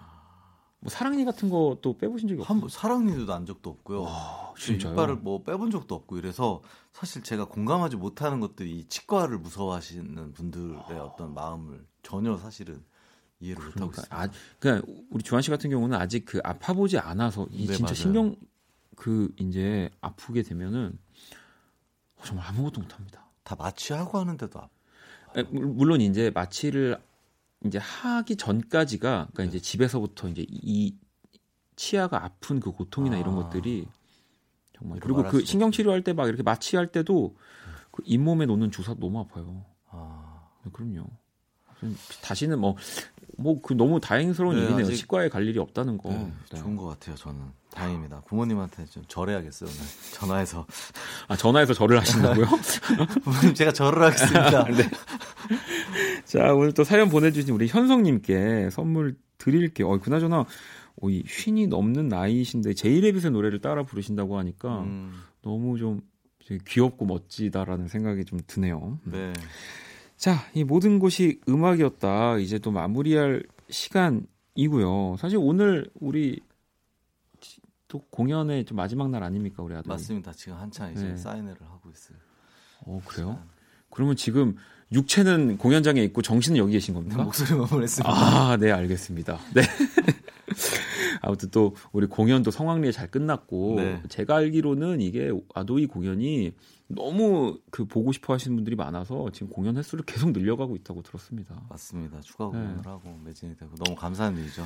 [0.79, 2.59] 뭐 사랑니 같은 것도 빼보신 적이 없어요?
[2.61, 4.03] 한 사랑니도 난 적도 없고요.
[4.03, 4.93] 와, 그 진짜요?
[4.93, 6.61] 이빨을 뭐 빼본 적도 없고 이래서
[6.93, 12.83] 사실 제가 공감하지 못하는 것들이 치과를 무서워하시는 분들의 어떤 마음을 전혀 사실은
[13.39, 14.21] 이해를 못하고 그러니까, 있습니다.
[14.21, 14.27] 아,
[14.59, 17.95] 그러니까 우리 주한 씨 같은 경우는 아직 그 아파 보지 않아서 이 네, 진짜 맞아요.
[17.95, 18.35] 신경
[18.95, 20.97] 그 이제 아프게 되면은
[22.23, 23.25] 정말 아무것도 못합니다.
[23.43, 24.69] 다 마취하고 하는데도 아-
[25.51, 27.01] 물론 이제 마취를
[27.65, 29.47] 이제 하기 전까지가 그러니까 네.
[29.49, 30.95] 이제 집에서부터 이제 이
[31.75, 33.43] 치아가 아픈 그 고통이나 이런 아.
[33.43, 33.87] 것들이
[34.77, 37.35] 정말 그리고 그 신경 치료할 때 막 이렇게 마취할 때도
[37.91, 39.65] 그 잇몸에 놓는 주사 너무 아파요.
[39.89, 41.05] 아, 네, 그럼요.
[41.79, 42.75] 좀 다시는 뭐
[43.37, 44.85] 뭐 그 너무 다행스러운 네, 일이네요.
[44.85, 46.09] 아직- 치과에 갈 일이 없다는 거.
[46.09, 46.59] 네, 네.
[46.59, 47.15] 좋은 것 같아요.
[47.15, 47.39] 저는
[47.71, 48.21] 다행입니다.
[48.27, 49.81] 부모님한테 좀 절해야겠어요 오늘
[50.13, 50.65] 전화해서
[51.27, 52.45] 아 전화해서 절을 하신다고요?
[53.23, 54.63] 부모님 제가 절을 하겠습니다.
[54.71, 54.89] 네.
[56.25, 59.89] 자 오늘 또 사연 보내주신 우리 현성님께 선물 드릴게요.
[59.91, 60.39] 어, 그나저나
[61.01, 66.01] 어, 이 쉰이 넘는 나이이신데 제이레빗의 노래를 따라 부르신다고 하니까 음, 너무 좀
[66.67, 68.99] 귀엽고 멋지다라는 생각이 좀 드네요.
[69.03, 69.33] 네.
[70.17, 72.37] 자, 이 모든 곳이 음악이었다.
[72.37, 75.17] 이제 또 마무리할 시간이고요.
[75.19, 76.39] 사실 오늘 우리
[77.87, 79.89] 또 공연의 좀 마지막 날 아닙니까, 우리 아들?
[79.89, 80.31] 맞습니다.
[80.33, 81.17] 지금 한창 이제 네.
[81.17, 82.17] 사인회를 하고 있어요.
[82.81, 83.39] 어, 그래요?
[83.89, 84.55] 그러면 지금
[84.91, 87.23] 육체는 공연장에 있고 정신은 여기 계신 겁니까?
[87.23, 88.09] 목소리만 보냈습니다.
[88.09, 89.39] 아, 네, 알겠습니다.
[89.53, 89.61] 네.
[91.21, 94.01] 아무튼 또 우리 공연도 성황리에 잘 끝났고 네.
[94.09, 96.53] 제가 알기로는 이게 아도이 공연이
[96.87, 101.61] 너무 그 보고 싶어 하시는 분들이 많아서 지금 공연 횟수를 계속 늘려가고 있다고 들었습니다.
[101.69, 102.21] 맞습니다.
[102.21, 102.51] 추가 네.
[102.51, 104.65] 공연을 하고 매진이 되고 너무 감사한 일이죠.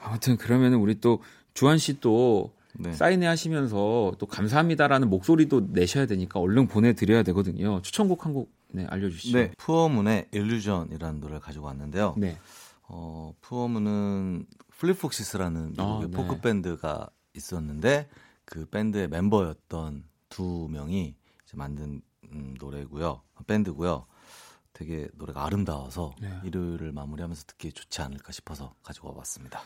[0.00, 1.22] 아무튼 그러면은 우리 또
[1.54, 2.92] 주한 씨 또 네.
[2.92, 7.80] 사인회 하시면서 또 감사합니다라는 목소리도 내셔야 되니까 얼른 보내드려야 되거든요.
[7.82, 9.36] 추천곡 한 곡 네, 알려주시죠.
[9.36, 12.14] 네, Poor Moon의 Illusion이라는 노래를 가지고 왔는데요.
[12.16, 12.38] 네.
[12.84, 14.46] 어, 푸어문은
[14.78, 16.10] 플립폭시스라는 미국의 아, 네.
[16.10, 18.08] 포크 밴드가 있었는데
[18.44, 21.16] 그 밴드의 멤버였던 두 명이
[21.56, 23.22] 만든 음, 노래고요.
[23.46, 24.06] 밴드고요.
[24.72, 26.30] 되게 노래가 아름다워서 네.
[26.44, 29.60] 일요일을 마무리하면서 듣기 좋지 않을까 싶어서 가지고 와봤습니다.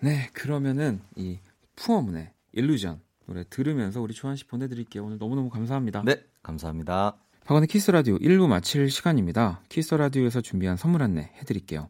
[0.00, 1.38] 네, 그러면은 이
[1.76, 5.04] Poor Moon의 Illusion 노래 들으면서 우리 주한 씨 보내드릴게요.
[5.04, 6.02] 오늘 너무너무 감사합니다.
[6.04, 7.16] 네, 감사합니다.
[7.44, 9.62] 박원의 키스 라디오 1부 마칠 시간입니다.
[9.68, 11.88] 키스 라디오에서 준비한 선물 안내 해드릴게요.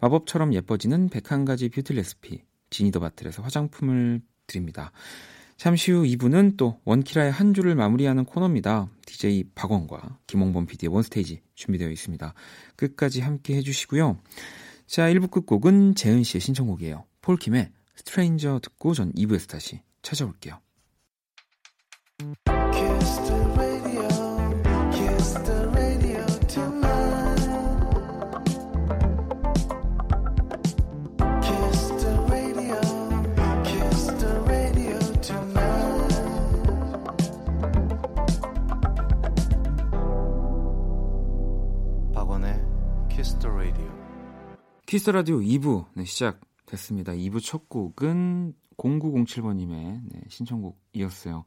[0.00, 4.92] 마법처럼 예뻐지는 101가지 뷰티 레시피 지니 더 바틀에서 화장품을 드립니다.
[5.64, 8.90] 잠시 후 2부는 또 원키라의 한 주를 마무리하는 코너입니다.
[9.06, 12.34] DJ 박원과 김홍범 PD의 원스테이지 준비되어 있습니다.
[12.76, 14.18] 끝까지 함께 해주시고요.
[14.86, 17.06] 자, 1부 끝곡은 재은 씨의 신청곡이에요.
[17.22, 20.60] 폴킴의 스트레인저 듣고 전 2부에서 다시 찾아올게요.
[44.94, 47.14] 키스 라디오 2부 네, 시작됐습니다.
[47.14, 51.44] 2부 첫 곡은 0907번님의 네, 신청곡이었어요.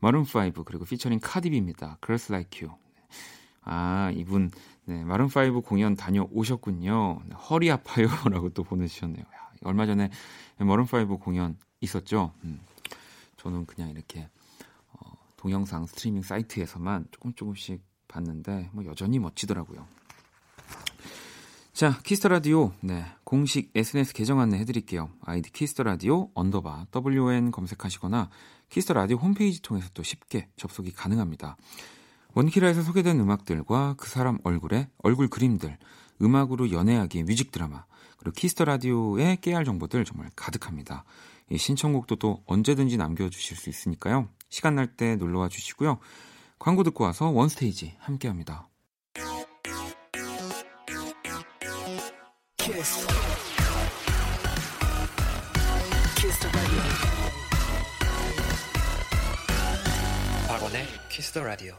[0.00, 1.96] 마룬 5 그리고 피처링 카디비입니다.
[2.04, 2.78] Girls Like You.
[3.62, 4.50] 아 이분
[4.84, 7.22] 네, 마룬 5 공연 다녀오셨군요.
[7.24, 9.22] 네, 허리 아파요라고 또 보내주셨네요.
[9.24, 10.10] 야, 얼마 전에
[10.58, 12.34] 마룬 5 공연 있었죠.
[12.44, 12.60] 음,
[13.38, 14.28] 저는 그냥 이렇게
[14.92, 19.86] 어, 동영상 스트리밍 사이트에서만 조금 조금씩 봤는데 뭐 여전히 멋지더라고요.
[21.72, 22.72] 자, Kiss the Radio.
[22.80, 23.04] 네.
[23.24, 25.08] 공식 SNS 계정 안내 해 드릴게요.
[25.22, 28.28] 아이디 Kiss the Radio underbar WN 검색하시거나
[28.68, 31.56] Kiss the Radio 홈페이지 통해서 또 쉽게 접속이 가능합니다.
[32.34, 35.78] 원키라에서 소개된 음악들과 그 사람 얼굴에 얼굴 그림들,
[36.22, 37.84] 음악으로 연애하기 뮤직 드라마,
[38.18, 41.04] 그리고 Kiss the Radio의 깨알 정보들 정말 가득합니다.
[41.50, 44.28] 이 신청곡도 또 언제든지 남겨주실 수 있으니까요.
[44.48, 45.98] 시간 날 때 놀러와 주시고요.
[46.58, 48.68] 광고 듣고 와서 원스테이지 함께 합니다.
[60.46, 61.74] 박원의 키스 더 라디오.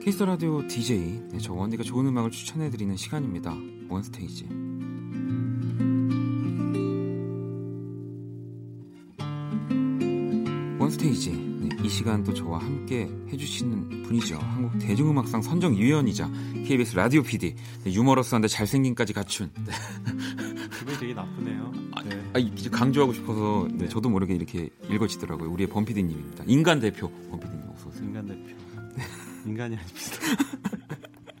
[0.00, 3.52] Kiss Radio DJ 네, 저 원디가 좋은 음악을 추천해 드리는 시간입니다.
[3.88, 4.73] One Stage.
[11.04, 14.38] One Stage 네, 이 시간 또 저와 함께 해주시는 분이죠.
[14.38, 16.30] 한국 대중음악상 선정 위원이자
[16.66, 19.72] KBS 라디오 PD 네, 유머러스한데 잘생김까지 갖춘 네,
[20.78, 21.72] 기분이 되게 나쁘네요.
[21.94, 22.30] 아, 네.
[22.34, 25.50] 아, 이- 강조하고 싶어서 네, 저도 모르게 이렇게 읽어지더라고요.
[25.50, 26.44] 우리의 범피디님입니다.
[26.46, 28.04] 인간 대표 범피디님 어서 오세요.
[28.04, 28.54] 인간 대표.
[29.46, 30.16] 인간이 아닙니다.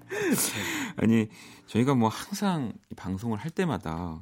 [0.96, 1.26] 아니
[1.66, 4.20] 저희가 뭐 항상 이 방송을 할 때마다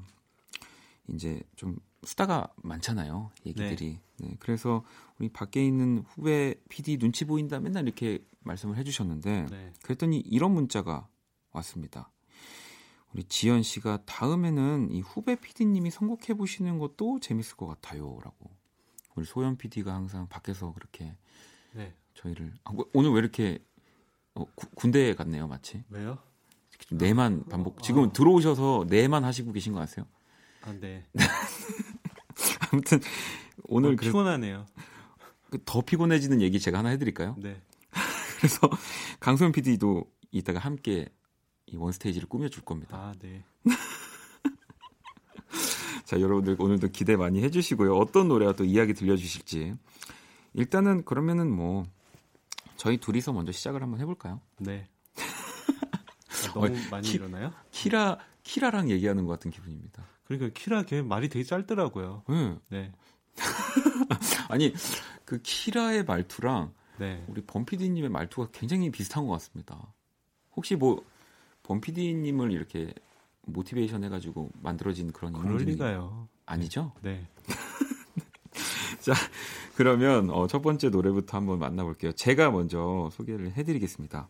[1.13, 4.85] 이제 좀 수다가 많잖아요 얘기들이 네, 그래서
[5.19, 9.73] 우리 밖에 있는 후배 PD 눈치 보인다 맨날 이렇게 말씀을 해주셨는데 네.
[9.83, 11.09] 그랬더니 이런 문자가
[11.53, 12.11] 왔습니다
[13.13, 18.51] 우리 지연 씨가 다음에는 이 후배 PD님이 선곡해 보시는 것도 재밌을 것 같아요라고
[19.15, 21.15] 우리 소연 PD가 항상 밖에서 그렇게
[21.75, 21.95] 네.
[22.15, 23.59] 저희를 아, 뭐, 오늘 왜 이렇게
[24.35, 26.19] 어, 구- 군대 같네요 마치 왜요?
[26.91, 27.83] 네만 반복.
[27.83, 30.05] 지금 들어오셔서 네만 하시고 계신 거 아세요?
[30.63, 31.05] 아, 네.
[32.73, 33.01] 아무튼
[33.65, 34.67] 오늘 그래서 피곤하네요.
[35.51, 37.37] 그더 피곤해지는 얘기 제가 하나 해드릴까요?
[37.39, 37.61] 네.
[38.39, 38.59] 그래서
[39.21, 41.09] 강소연 PD도 이따가 함께
[41.67, 42.97] 이 원스테이지를 꾸며줄 겁니다.
[42.97, 43.45] 아, 네.
[46.05, 47.97] 자, 여러분들 오늘도 기대 많이 해주시고요.
[47.97, 49.75] 어떤 노래가 또 이야기 들려주실지.
[50.55, 51.85] 일단은 그러면은 뭐
[52.77, 54.41] 저희 둘이서 먼저 시작을 한번 해볼까요?
[54.59, 54.89] 네.
[55.17, 57.53] 아, 너무 어, 많이 키- 일어나요?
[57.71, 60.05] 키라 키라랑 얘기하는 것 같은 기분입니다.
[60.39, 62.23] 그러니까 키라 걔 말이 되게 짧더라고요.
[62.29, 62.59] 네.
[62.69, 62.93] 네.
[64.49, 64.73] 아니
[65.25, 67.25] 그 키라의 말투랑 네.
[67.29, 69.93] 우리 범피디님의 말투가 굉장히 비슷한 것 같습니다.
[70.55, 71.05] 혹시 뭐
[71.63, 72.93] 범피디님을 이렇게
[73.43, 76.29] 모티베이션 해가지고 만들어진 그런 그럴 리가요.
[76.47, 76.93] 아니죠?
[77.03, 77.27] 네.
[79.75, 82.13] 그러면 어, 첫 번째 노래부터 한번 만나볼게요.
[82.13, 84.29] 제가 먼저 소개를 해드리겠습니다.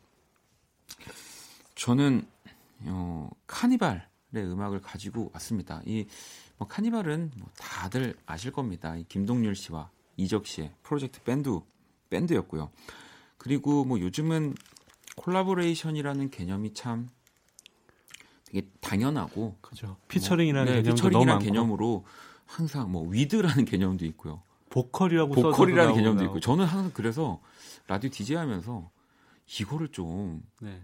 [1.74, 2.26] 저는
[2.86, 4.02] 어, 카니발의
[4.40, 5.83] 음악을 가지고 왔습니다.
[5.85, 6.07] 이
[6.57, 8.97] 뭐, 카니발은 뭐 다들 아실 겁니다.
[8.97, 11.61] 이 김동률 씨와 이적 씨의 프로젝트 밴드
[12.11, 12.71] 밴드였고요.
[13.38, 14.55] 그리고 뭐 요즘은
[15.16, 17.09] collaboration이라는 개념이 참
[18.45, 19.97] 되게 당연하고 그죠.
[20.09, 22.05] featuring이라는 네, 개념도 너무 featuring이라는 개념으로
[22.47, 24.42] 항상 뭐 with라는 개념도 있고요.
[24.71, 26.25] 보컬이라고 보컬이라는 개념도.
[26.25, 27.40] 있고 저는 항상 그래서
[27.87, 28.90] 라디오 디제이 하면서
[29.61, 30.83] 이거를 좀 네.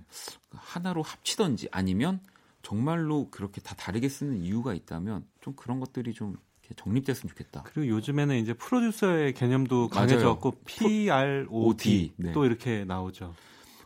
[0.50, 2.20] 하나로 합치던지 아니면
[2.62, 6.36] 정말로 그렇게 다 다르게 쓰는 이유가 있다면 좀 그런 것들이 좀
[6.76, 7.62] 정립됐으면 좋겠다.
[7.64, 9.88] 그리고 요즘에는 이제 프로듀서의 개념도.
[9.88, 12.32] 강해졌고 PROD 네.
[12.32, 13.34] 또 이렇게 나오죠.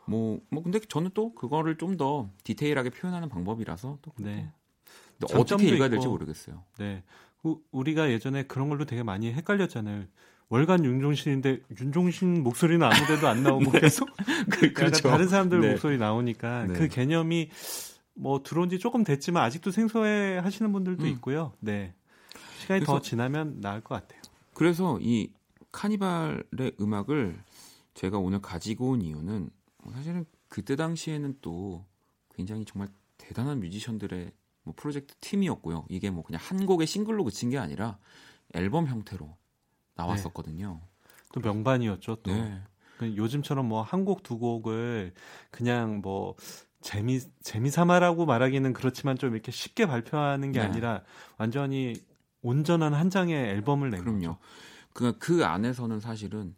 [0.07, 4.51] 뭐, 뭐 근데 저는 또 그거를 좀 더 디테일하게 표현하는 방법이라서 또 네.
[5.21, 5.89] 근데 어떻게 읽어야 있고.
[5.91, 6.65] 될지 모르겠어요.
[6.79, 7.05] 네.
[7.45, 10.05] 우, 우리가 예전에 그런 걸로 되게 많이 헷갈렸잖아요.
[10.49, 14.09] 월간 윤종신인데 윤종신 목소리는 아무데도 안 나오고 계속
[14.51, 15.71] 그, 약간 다른 사람들 네.
[15.71, 16.75] 목소리 나오니까 네.
[16.75, 17.49] 그 개념이
[18.23, 21.09] 뭐 들어온 지 조금 됐지만 아직도 생소해 하시는 분들도 음.
[21.09, 21.53] 있고요.
[21.59, 21.93] 네.
[22.61, 24.23] 시간이 더 그래서- 지나면 나을 것 같아요.
[24.55, 25.33] 그래서 이
[25.73, 27.43] 카니발의 음악을
[27.95, 29.51] 제가 오늘 가지고 온 이유는
[29.93, 31.85] 사실은 그때 당시에는 또
[32.37, 34.31] 굉장히 정말 대단한 뮤지션들의
[34.63, 35.87] 뭐 프로젝트 팀이었고요.
[35.89, 37.99] 이게 뭐 그냥 한 곡의 싱글로 그친 게 아니라
[38.55, 39.37] 앨범 형태로
[39.97, 40.81] 나왔었거든요.
[41.33, 42.17] 또 명반이었죠.
[42.23, 42.61] 또 네.
[42.99, 45.13] 그 요즘처럼 뭐 한 곡 두 곡을
[45.51, 46.37] 그냥 뭐
[46.83, 50.67] 재미 재미삼아라고 말하기는 그렇지만 좀 이렇게 쉽게 발표하는 게 네.
[50.67, 51.03] 아니라
[51.39, 51.95] 완전히
[52.43, 54.19] 온전한 한 장의 앨범을 낸 그럼요.
[54.19, 54.39] 거죠.
[54.93, 56.55] 그, 그 안에서는 사실은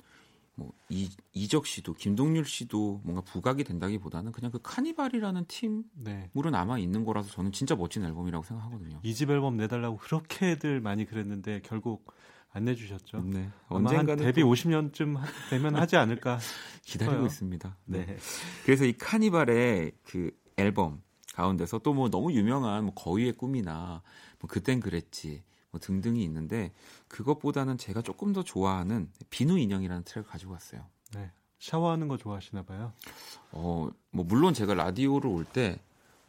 [0.57, 6.31] 뭐 이, 이적 씨도 김동률 씨도 뭔가 부각이 된다기보다는 그냥 그 카니발이라는 팀으로 네.
[6.51, 9.01] 남아 있는 거라서 저는 진짜 멋진 앨범이라고 생각하거든요.
[9.03, 12.13] 이 집 앨범 내달라고 그렇게들 많이 그랬는데 결국
[12.57, 13.21] 안 내 주셨죠.
[13.23, 13.51] 네.
[13.69, 15.19] 언젠가는 데뷔 또 50년쯤
[15.51, 16.39] 되면 하지 않을까.
[16.83, 17.27] 기다리고.
[17.27, 17.77] 있습니다.
[17.87, 18.17] 네.
[18.65, 21.03] 그래서 이 카니발의 그 앨범
[21.35, 24.03] 가운데서 또 뭐 너무 유명한 뭐 거위의 꿈이나
[24.39, 26.73] 뭐 그땐 그랬지 뭐 등등이 있는데
[27.09, 30.87] 그것보다는 제가 조금 더 좋아하는 비누 인형이라는 트랙을 가지고 왔어요.
[31.15, 31.33] 네.
[31.59, 32.93] 샤워하는 거 좋아하시나 봐요.
[33.51, 35.81] 어, 뭐 물론 제가 라디오를 올 때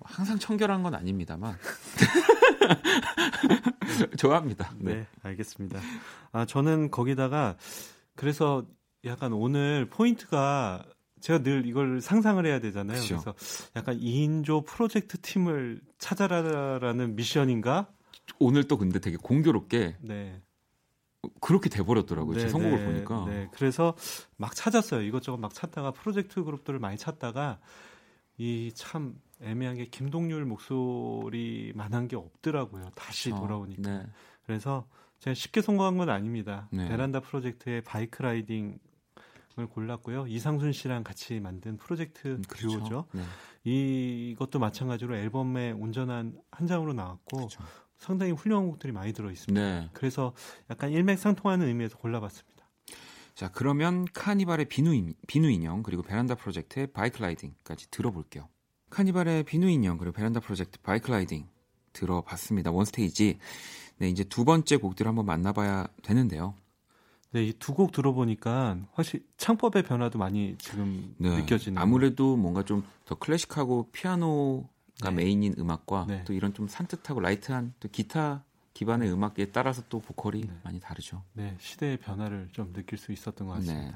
[0.03, 1.55] 항상 청결한 건 아닙니다만
[4.17, 4.73] 좋아합니다.
[4.79, 5.07] 네, 네.
[5.23, 5.79] 알겠습니다.
[6.31, 7.55] 아, 저는 거기다가
[8.15, 8.65] 그래서
[9.05, 10.83] 약간 오늘 포인트가
[11.21, 12.99] 제가 늘 이걸 상상을 해야 되잖아요.
[12.99, 13.19] 그쵸.
[13.19, 13.35] 그래서
[13.75, 17.87] 약간 2인조 프로젝트 팀을 찾아라라는 미션인가?
[18.39, 20.41] 오늘 또 근데 되게 공교롭게 네.
[21.41, 22.37] 그렇게 돼버렸더라고요.
[22.37, 23.25] 제 네, 선곡을 네, 보니까.
[23.27, 23.49] 네.
[23.53, 23.95] 그래서
[24.37, 25.01] 막 찾았어요.
[25.01, 27.59] 이것저것 막 찾다가 프로젝트 그룹들을 많이 찾다가
[28.37, 32.89] 이 참 애매한 게 김동률 목소리만한 게 없더라고요.
[32.95, 33.81] 다시 어, 돌아오니까.
[33.89, 34.05] 네.
[34.45, 34.87] 그래서
[35.19, 36.67] 제가 쉽게 성공한 건 아닙니다.
[36.71, 36.87] 네.
[36.87, 38.77] 베란다 프로젝트의 Bike Riding을
[39.71, 40.27] 골랐고요.
[40.27, 42.79] 이상순 씨랑 같이 만든 프로젝트 음, 그렇죠.
[42.79, 43.05] 듀오죠.
[43.13, 43.23] 네.
[43.63, 47.63] 이것도 마찬가지로 앨범에 온전한 한 장으로 나왔고 그렇죠.
[47.97, 49.59] 상당히 훌륭한 곡들이 많이 들어 있습니다.
[49.59, 49.89] 네.
[49.93, 50.33] 그래서
[50.69, 52.55] 약간 일맥상통하는 의미에서 골라봤습니다.
[53.33, 58.47] 자, 그러면 카니발의 비누, 인- 비누 인형 그리고 베란다 프로젝트의 Bike Riding까지 들어볼게요.
[58.99, 61.45] 카니발의 비누 인형 그리고 베란다 프로젝트 Bike Riding
[61.91, 62.71] 들어봤습니다.
[62.71, 63.37] One Stage.
[63.97, 66.53] 네, 이제 두 번째 곡들 한번 만나봐야 되는데요.
[67.31, 71.79] 네, 이 두 곡 들어보니까 확실히 창법의 변화도 많이 지금 네, 느껴지네요.
[71.81, 75.11] 아무래도 뭔가 좀 더 클래식하고 피아노가 네.
[75.11, 76.23] 메인인 음악과 네.
[76.25, 78.43] 또 이런 좀 산뜻하고 light한 또 기타
[78.73, 80.53] 기반의 음악에 따라서 또 보컬이 네.
[80.63, 81.21] 많이 다르죠.
[81.33, 83.87] 네, 시대의 변화를 좀 느낄 수 있었던 것 같습니다.
[83.89, 83.93] 네.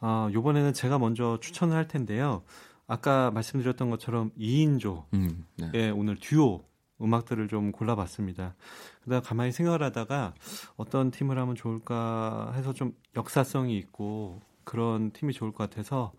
[0.00, 2.42] 아, 요번에는 제가 먼저 추천을 할 텐데요.
[2.90, 5.70] 아까 말씀드렸던 것처럼 2인조, 음, 네.
[5.74, 6.64] 예, 오늘 듀오
[7.00, 8.56] 음악들을 좀 골라봤습니다.
[9.04, 10.34] 그다가 가만히 생각을 하다가
[10.76, 16.12] 어떤 팀을 하면 좋을까 해서 좀 역사성이 있고 그런 팀이 좋을 것 같아서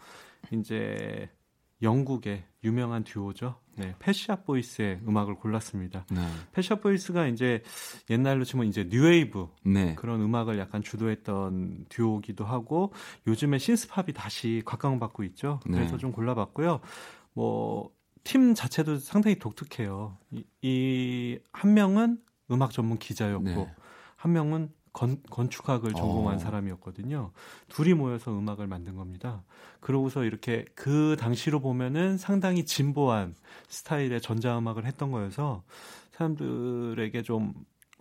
[0.51, 1.29] 이제
[1.81, 3.59] 영국의 유명한 듀오죠.
[3.75, 6.05] 네, Pet Shop Boys의 음악을 골랐습니다.
[6.11, 6.27] 네.
[6.51, 7.63] Pet Shop Boys가 이제
[8.09, 9.95] 옛날로 치면 이제 new wave 네.
[9.95, 12.93] 그런 음악을 약간 주도했던 듀오기도 하고
[13.27, 15.59] 요즘에 신스팝이 다시 각광받고 있죠.
[15.63, 15.97] 그래서 네.
[15.97, 16.81] 좀 골라봤고요.
[17.33, 20.17] 뭐 팀 자체도 상당히 독특해요.
[20.61, 22.19] 이한 명은
[22.51, 23.75] 음악 전문 기자였고 네.
[24.15, 26.39] 한 명은 건, 건축학을 전공한 어.
[26.39, 27.31] 사람이었거든요.
[27.69, 29.43] 둘이 모여서 음악을 만든 겁니다.
[29.79, 33.35] 그러고서 이렇게 그 당시로 보면은 상당히 진보한
[33.69, 35.63] 스타일의 전자음악을 했던 거여서
[36.11, 37.53] 사람들에게 좀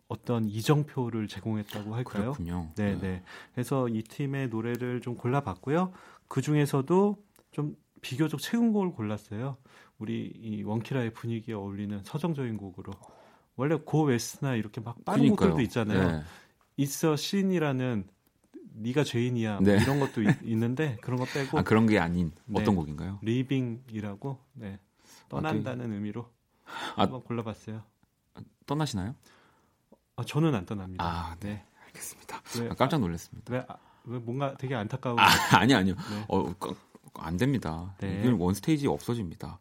[0.09, 2.33] 어떤 이정표를 제공했다고 할까요?
[2.33, 2.73] 그렇군요.
[2.75, 3.23] 네, 네.
[3.55, 5.93] 그래서 이 팀의 노래를 좀 골라봤고요.
[6.27, 7.17] 그 중에서도
[7.53, 9.57] 좀 비교적 최근 곡을 골랐어요.
[9.99, 12.93] 우리 이 원키라의 분위기에 어울리는 서정적인 곡으로.
[13.57, 15.51] 원래 Go West나 이렇게 막 빠른 그러니까요.
[15.51, 16.11] 곡들도 있잖아요.
[16.11, 16.23] 네.
[16.77, 18.05] It's a Sin이라는
[18.73, 19.83] 네가 죄인이야 뭐 네.
[19.83, 22.61] 이런 것도 있, 있는데 그런 거 빼고 아 그런 게 아닌 네.
[22.61, 23.19] 어떤 곡인가요?
[23.23, 24.79] Leaving이라고 네.
[25.29, 26.29] 떠난다는 의미로
[26.97, 27.03] 아.
[27.03, 27.83] 한번 골라봤어요.
[28.67, 29.15] 떠나시나요?
[30.17, 31.05] 아, 저는 안 떠납니다.
[31.05, 31.65] 아, 네.
[31.87, 32.43] 알겠습니다.
[32.61, 33.53] 왜, 아, 깜짝 놀랐습니다.
[33.53, 35.25] 왜, 아, 왜 뭔가 되게 안타까운 아,
[35.59, 35.95] 아니 아니요.
[35.97, 36.25] 네.
[36.29, 36.75] 어, 까-
[37.15, 37.95] 안 됩니다.
[38.01, 38.29] 네.
[38.29, 39.59] One Stage 없어집니다.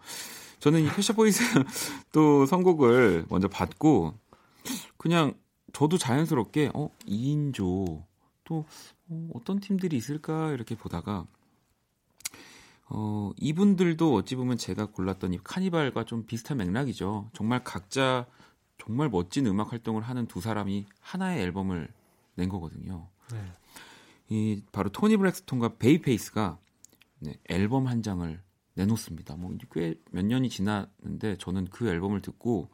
[0.60, 1.41] 저는 이 Pet Shop Boys
[2.12, 4.14] 또 선곡을 먼저 받고
[4.97, 5.34] 그냥
[5.74, 8.03] 저도 자연스럽게 어 2인조
[8.45, 8.65] 또
[9.09, 11.26] 어, 어떤 팀들이 있을까 이렇게 보다가
[12.91, 17.30] 어 이분들도 어찌 보면 제가 골랐던 이 카니발과 좀 비슷한 맥락이죠.
[17.34, 18.26] 정말 각자
[18.80, 21.88] 정말 멋진 음악 활동을 하는 두 사람이 하나의 앨범을
[22.36, 23.07] 낸 거거든요.
[23.32, 23.43] 네.
[24.30, 26.57] 이 바로 토니 브렉스톤과 베이페이스가
[27.20, 28.41] 네, 앨범 한 장을
[28.76, 29.36] 내놓습니다.
[29.36, 32.70] 뭐 꽤 몇 년이 지났는데 저는 그 앨범을 듣고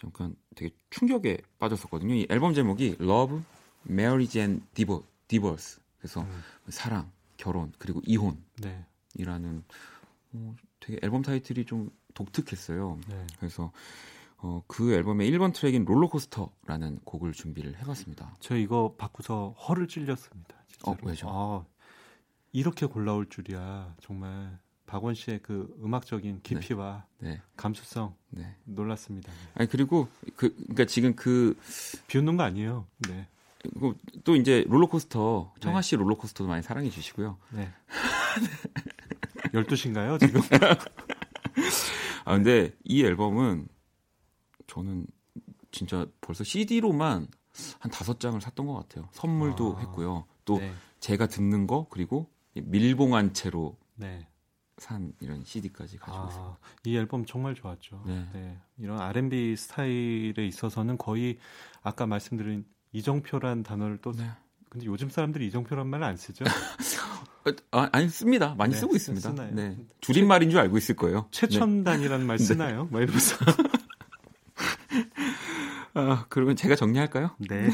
[0.00, 2.14] 잠깐 되게 충격에 빠졌었거든요.
[2.14, 3.40] 이 앨범 제목이 Love,
[3.88, 5.80] Marriage and Divo- Divorce.
[5.98, 6.42] 그래서 음.
[6.68, 8.36] 사랑, 결혼 그리고 이혼이라는
[9.12, 9.62] 네.
[10.32, 12.98] 어, 되게 앨범 타이틀이 좀 독특했어요.
[13.08, 13.26] 네.
[13.38, 13.72] 그래서
[14.38, 18.36] 어, 그 앨범의 1번 트랙인 롤러코스터라는 곡을 준비를 해봤습니다.
[18.40, 20.54] 저 이거 받고서 허를 찔렸습니다.
[20.68, 20.92] 진짜로.
[20.92, 21.28] 어, 왜죠?
[21.28, 21.64] 아,
[22.52, 23.94] 이렇게 골라올 줄이야.
[24.00, 24.58] 정말
[24.90, 28.56] 박원 씨의 그 음악적인 깊이와 네, 감수성 네.
[28.64, 29.32] 놀랐습니다.
[29.54, 31.56] 아니 그리고 그 그러니까 지금 그
[32.08, 32.88] 비웃는 거 아니에요.
[33.08, 33.28] 네.
[34.24, 35.60] 또 이제 롤러코스터 네.
[35.60, 37.38] 청하 씨 롤러코스터도 많이 사랑해 주시고요.
[37.50, 37.70] 네.
[39.54, 40.40] 12시인가요, 지금?
[42.24, 43.68] 아 근데 이 앨범은
[44.66, 45.06] 저는
[45.70, 47.28] 진짜 벌써 CD로만
[47.78, 49.08] 한 다섯 장을 샀던 것 같아요.
[49.12, 49.80] 선물도 아.
[49.82, 50.26] 했고요.
[50.44, 50.72] 또 네.
[50.98, 54.26] 제가 듣는 거 그리고 밀봉한 채로 네.
[54.80, 56.16] 산 이런 CD까지 가지고.
[56.42, 58.02] 아, 이 앨범 정말 좋았죠.
[58.06, 58.58] 네.
[58.78, 61.38] 이런 R&B 스타일에 있어서는 거의
[61.82, 64.28] 아까 말씀드린 이정표란 단어를 또 네.
[64.68, 66.44] 근데 요즘 사람들이 이정표란 말을 안 쓰죠.
[67.72, 68.54] 아, 아니 씁니다.
[68.56, 69.30] 많이 네, 쓰고 있습니다.
[69.30, 69.50] 쓰나요?
[69.54, 69.76] 네.
[70.00, 71.22] 줄임말인 줄 알고 있을 거예요.
[71.22, 71.28] 네.
[71.30, 72.88] 최첨단이라는 말 쓰나요?
[72.90, 73.36] 막 이러면서.
[75.94, 77.30] 아, 그러면 제가 정리할까요?
[77.48, 77.68] 네.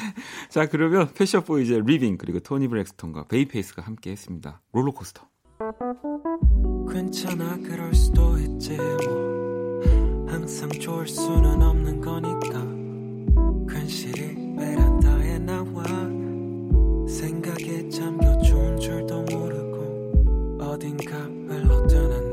[0.48, 4.62] 자, 그러면 Pet Shop Boys의 Leaving 그리고 Toni Braxton과 Babyface가 함께 했습니다.
[4.72, 5.28] 롤러코스터.
[6.92, 9.80] 괜찮아 그럴 수도 있지 뭐.
[10.28, 12.60] 항상 좋을 수는 없는 거니까.
[13.66, 15.82] 괜시리 베란다에 나와.
[17.08, 22.25] 생각에 잠겨 좋은 줄도 모르고 어딘가 흘러드는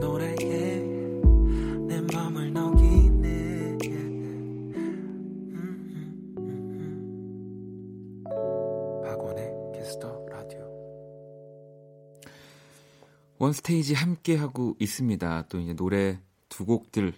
[13.43, 15.47] 원스테이지 함께 하고 있습니다.
[15.49, 16.19] 또 이제 노래
[16.49, 17.13] 두 곡들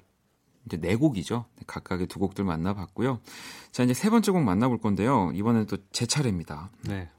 [0.66, 1.46] 이제 네 곡이죠.
[1.68, 3.20] 각각의 두 곡들 만나봤고요.
[3.72, 5.32] 자 이제 세 번째 곡 만나볼 건데요.
[5.36, 6.72] 이번에는 또 제 차례입니다.
[6.82, 7.10] 네.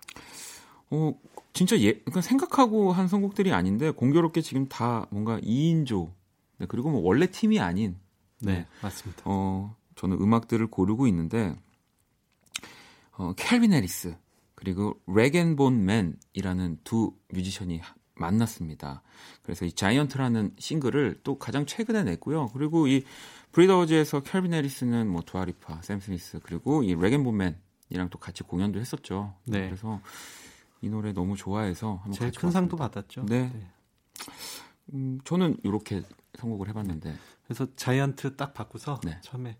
[0.91, 1.15] 어
[1.53, 6.11] 진짜 예 그러니까 생각하고 한 선곡들이 아닌데 공교롭게 지금 다 뭔가 2인조
[6.59, 7.97] 네, 그리고 뭐 원래 팀이 아닌
[8.41, 9.23] 네, 맞습니다.
[9.25, 11.57] 어 저는 음악들을 고르고 있는데
[13.13, 14.17] 어 캘빈 해리스
[14.55, 17.81] 그리고 Rag'n'Bone Man이라는 두 뮤지션이
[18.17, 19.03] 만났습니다.
[19.43, 22.49] 그래서 이 Giant라는 싱글을 또 가장 최근에 냈고요.
[22.53, 23.05] 그리고 이
[23.53, 28.43] Brit Awards에서 Calvin Harris는 뭐 Dua Lipa, Sam Smith 그리고 이 Rag'n'Bone Man이랑 또 같이
[28.43, 29.35] 공연도 했었죠.
[29.45, 29.67] 네.
[29.67, 30.01] 그래서
[30.81, 32.77] 이 노래 너무 좋아해서 한번 제일 큰 상도.
[32.77, 33.27] 받았죠.
[33.27, 33.53] 네.
[34.93, 36.03] 음, 저는 이렇게
[36.39, 39.19] 선곡을 해봤는데 그래서 Giant 딱 받고서 네.
[39.23, 39.57] 처음에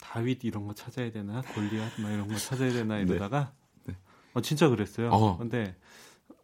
[0.00, 3.52] 다윗 이런 거 찾아야 되나 골리앗 막 이런 거 찾아야 되나 이러다가
[3.84, 3.94] 네.
[4.34, 5.10] 어 진짜 그랬어요.
[5.10, 5.38] 어.
[5.38, 5.76] 근데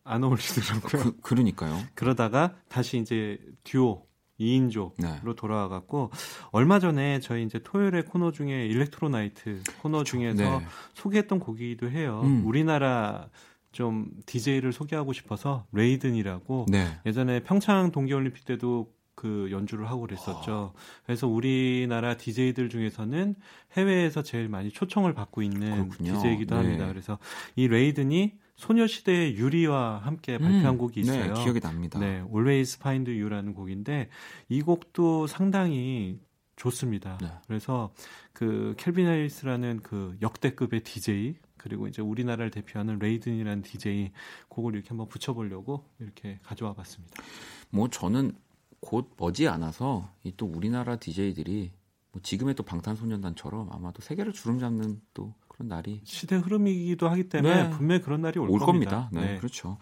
[0.09, 1.03] 안 어울리더라고요.
[1.03, 1.79] 그, 그러니까요.
[1.95, 4.07] 그러다가 다시 이제 듀오
[4.41, 5.21] 2인조로 네.
[5.37, 6.11] 돌아와 갖고
[6.53, 10.67] 얼마 전에 저희 이제 토요일에 코너 중에 일렉트로나이트 코너 중에서 네.
[10.95, 12.23] 소개했던 곡이기도 해요.
[12.25, 12.47] 음.
[12.47, 13.29] 우리나라
[13.73, 16.99] 좀 DJ를 소개하고 싶어서 레이든이라고 네.
[17.05, 20.75] 예전에 평창 동계올림픽 때도 그 연주를 하고 그랬었죠.
[21.05, 23.35] 그래서 우리나라 DJ들 중에서는
[23.77, 26.15] 해외에서 제일 많이 초청을 받고 있는 그렇군요.
[26.15, 26.63] DJ이기도 네.
[26.63, 26.87] 합니다.
[26.87, 27.19] 그래서
[27.57, 31.33] 이 레이든이 소녀시대의 유리와 함께 발표한 음, 곡이 있어요.
[31.33, 31.99] 네, 기억이 납니다.
[32.01, 34.09] 네, Always Find You라는 곡인데
[34.49, 36.19] 이 곡도 상당히
[36.57, 37.19] 좋습니다.
[37.23, 37.31] 네.
[37.47, 37.93] 그래서
[38.33, 44.11] 그 캘빈 해리스라는 그 역대급의 DJ 그리고 이제 우리나라를 대표하는 레이든이라는 DJ
[44.49, 47.23] 곡을 이렇게 한번 붙여보려고 이렇게 가져와 봤습니다.
[47.71, 48.33] 뭐 저는
[48.81, 51.71] 곧 머지 않아서 이 또 우리나라 DJ들이
[52.11, 57.65] 뭐 지금의 또 방탄소년단처럼 아마도 세계를 주름 잡는 또 그런 날이 시대 흐름이기도 하기 때문에
[57.65, 57.71] 네.
[57.71, 59.11] 분명히 그런 날이 올, 올 겁니다.
[59.13, 59.79] 네, 그렇죠.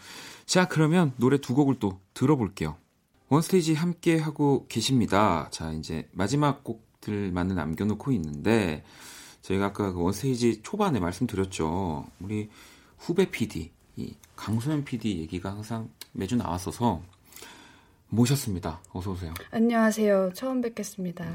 [0.46, 2.78] 자, 그러면 노래 두 곡을 또 들어볼게요.
[3.28, 5.48] 원스테이지 함께 하고 계십니다.
[5.50, 8.84] 자, 이제 마지막 곡들만을 남겨놓고 있는데
[9.42, 12.06] 저희가 아까 그 원스테이지 초반에 말씀드렸죠.
[12.20, 12.48] 우리
[12.96, 17.02] 후배 PD, 이 강소연 PD 얘기가 항상 매주 나왔어서
[18.08, 18.80] 모셨습니다.
[18.92, 19.34] 어서 오세요.
[19.50, 20.30] 안녕하세요.
[20.32, 21.26] 처음 뵙겠습니다.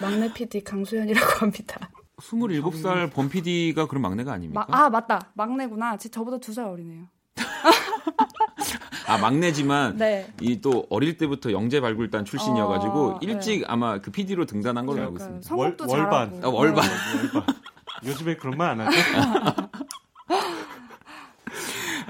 [0.00, 1.90] 막내 PD 강소연이라고 합니다.
[2.30, 4.66] 27살 범 PD가 그런 막내가 아닙니까?
[4.68, 5.30] 마- 아 맞다.
[5.34, 5.96] 막내구나.
[5.98, 7.04] 제 저보다 두 살 어리네요.
[9.06, 10.32] 아, 막내지만 네.
[10.40, 15.16] 이또 어릴 때부터 영재 발굴단 출신이어가지고 어, 일찍 아마 그 PD로 등단한 걸로 알고.
[15.16, 15.46] 있습니다.
[15.48, 16.30] 성곡도 월- 월반.
[16.36, 16.46] 잘하고.
[16.46, 16.84] 아, 월반.
[16.84, 18.08] 네.
[18.08, 18.98] 요즘에 그런 말 안 하죠?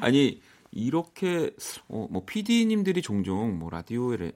[0.00, 0.40] 아니
[0.70, 1.50] 이렇게
[1.88, 4.32] 어, 뭐 PD님들이 종종 뭐 라디오에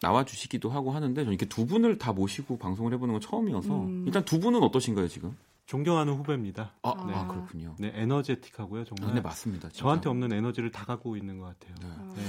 [0.00, 4.04] 나와 주시기도 하고 하는데 저는 이렇게 두 분을 다 모시고 방송을 해보는 건 처음이어서 음.
[4.06, 5.36] 일단 두 분은 어떠신가요 지금?
[5.66, 6.74] 존경하는 후배입니다.
[6.82, 7.12] 아, 네.
[7.14, 7.74] 아, 그렇군요.
[7.78, 8.84] 네, 에너제틱하고요.
[8.84, 9.68] 정말 아, 네 맞습니다.
[9.70, 9.82] 진짜.
[9.82, 11.74] 저한테 없는 에너지를 다 갖고 있는 것 같아요.
[11.80, 11.86] 네.
[11.88, 12.22] 어, 네,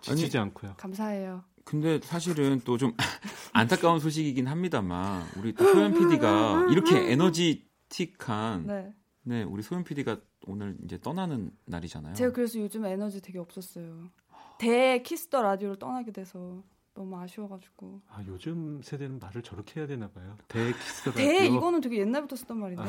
[0.00, 0.74] 지치지 않고요.
[0.78, 1.44] 감사해요.
[1.64, 2.92] 근데 사실은 또 좀
[3.52, 8.94] 안타까운 소식이긴 합니다만 우리 또 소연 PD가 이렇게 에너지틱한 네.
[9.22, 9.42] 네.
[9.44, 12.14] 우리 소연 PD가 오늘 이제 떠나는 날이잖아요.
[12.14, 14.08] 제가 그래서 요즘 에너지 되게 없었어요.
[14.58, 16.64] 대 키스 더 라디오를 떠나게 돼서
[16.94, 18.02] 너무 아쉬워가지고.
[18.08, 20.36] 아, 요즘 세대는 말을 저렇게 해야 되나 봐요.
[20.48, 20.72] 대
[21.06, 21.56] 라디오.
[21.56, 22.82] 이거는 되게 옛날부터 쓰던 말인데.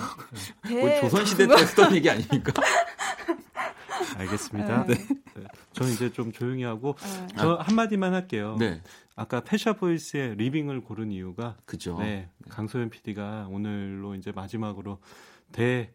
[0.63, 2.51] 대 거의 조선 시대 때 쓰던 얘기 아닙니까?
[4.17, 4.85] 알겠습니다.
[4.85, 4.93] 네.
[5.35, 5.43] 네.
[5.71, 7.27] 저는 이제 좀 조용히 하고 네.
[7.37, 8.57] 저 한 마디만 할게요.
[8.59, 8.81] 네,
[9.15, 11.97] 아까 펫 샵 보이즈의 Leaving을 고른 이유가 그죠.
[11.99, 14.99] 네, 강소연 PD가 오늘로 이제 마지막으로
[15.51, 15.93] 대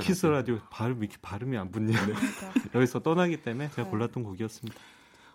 [0.00, 2.52] 키스 라디오 발음 이렇게 발음이 안 붙냐 그러니까.
[2.74, 3.90] 여기서 떠나기 때문에 제가 네.
[3.90, 4.78] 골랐던 곡이었습니다.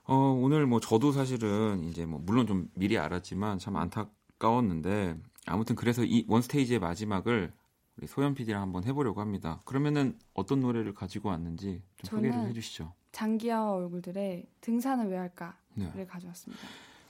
[0.08, 6.04] 어, 오늘 뭐 저도 사실은 이제 뭐 물론 좀 미리 알았지만 참 안타까웠는데 아무튼 그래서
[6.04, 7.52] 이 원스테이지의 마지막을
[7.98, 9.62] 우리 소연 PD랑 한번 해보려고 합니다.
[9.66, 12.94] 그러면은 어떤 노래를 가지고 왔는지 좀 소개를 해주시죠.
[13.12, 16.06] 장기하와 얼굴들의 등산을 왜 할까를 네.
[16.06, 16.64] 가져왔습니다.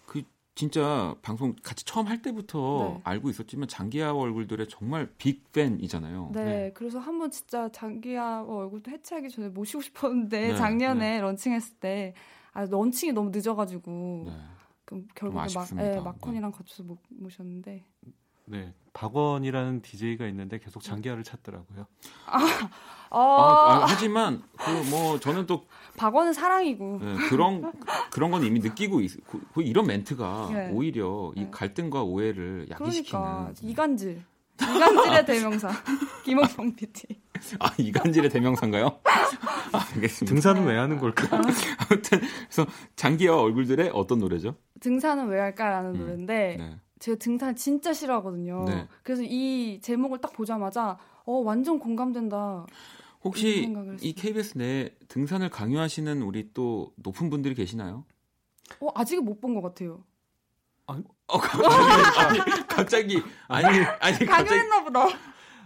[0.05, 0.23] 그
[0.55, 3.01] 진짜 방송 같이 처음 할 때부터 네.
[3.03, 6.31] 알고 있었지만 장기하와 얼굴들의 정말 big fan이잖아요.
[6.33, 12.15] 네, 그래서 한번 진짜 장기하와 얼굴들 해체하기 전에 모시고 싶었는데 네, 작년에 런칭했을 때
[12.57, 14.33] 아, 런칭이 너무 늦어가지고 네.
[14.83, 15.67] 그럼 결국에 막.
[15.79, 17.85] 예, 막콘이랑 겹쳐서 못 모셨는데
[18.45, 21.85] 네, 박원이라는 DJ가 있는데 계속 장기하를 찾더라고요.
[22.25, 22.39] 아,
[23.11, 25.65] 아, 아, 하지만 그 뭐 저는 또
[25.97, 27.71] 박원은 사랑이고 네, 그런
[28.09, 30.71] 그런 건 이미 느끼고 있, 그, 그 이런 멘트가 네.
[30.71, 31.51] 오히려 이 네.
[31.51, 34.23] 갈등과 오해를 야기시키는 그러니까 이간질
[34.61, 35.69] 이간질의 대명사
[36.23, 37.03] 김홍성 PD
[37.59, 38.99] 아 이간질의 대명사인가요?
[39.71, 40.25] 아, 알겠습니다.
[40.33, 41.37] 등산은 왜 하는 걸까?
[41.37, 44.55] 아무튼 그래서 장기와 얼굴들의 어떤 노래죠?
[44.79, 46.77] 등산은 왜 할까라는 음, 노래인데 네.
[46.99, 48.65] 제가 등산 진짜 싫어하거든요.
[48.65, 48.87] 네.
[49.03, 52.65] 그래서 이 제목을 딱 보자마자 어 완전 공감된다.
[53.23, 53.67] 혹시
[54.01, 54.13] 이.
[54.13, 58.05] KBS 내 등산을 강요하시는 우리 또 높은 분들이 계시나요?
[58.79, 60.03] 어 아직은 못 본 것 같아요.
[61.27, 65.07] 어, 갑자기, 아니, 갑자기 아니 아니 갑자기 강요했나 보다.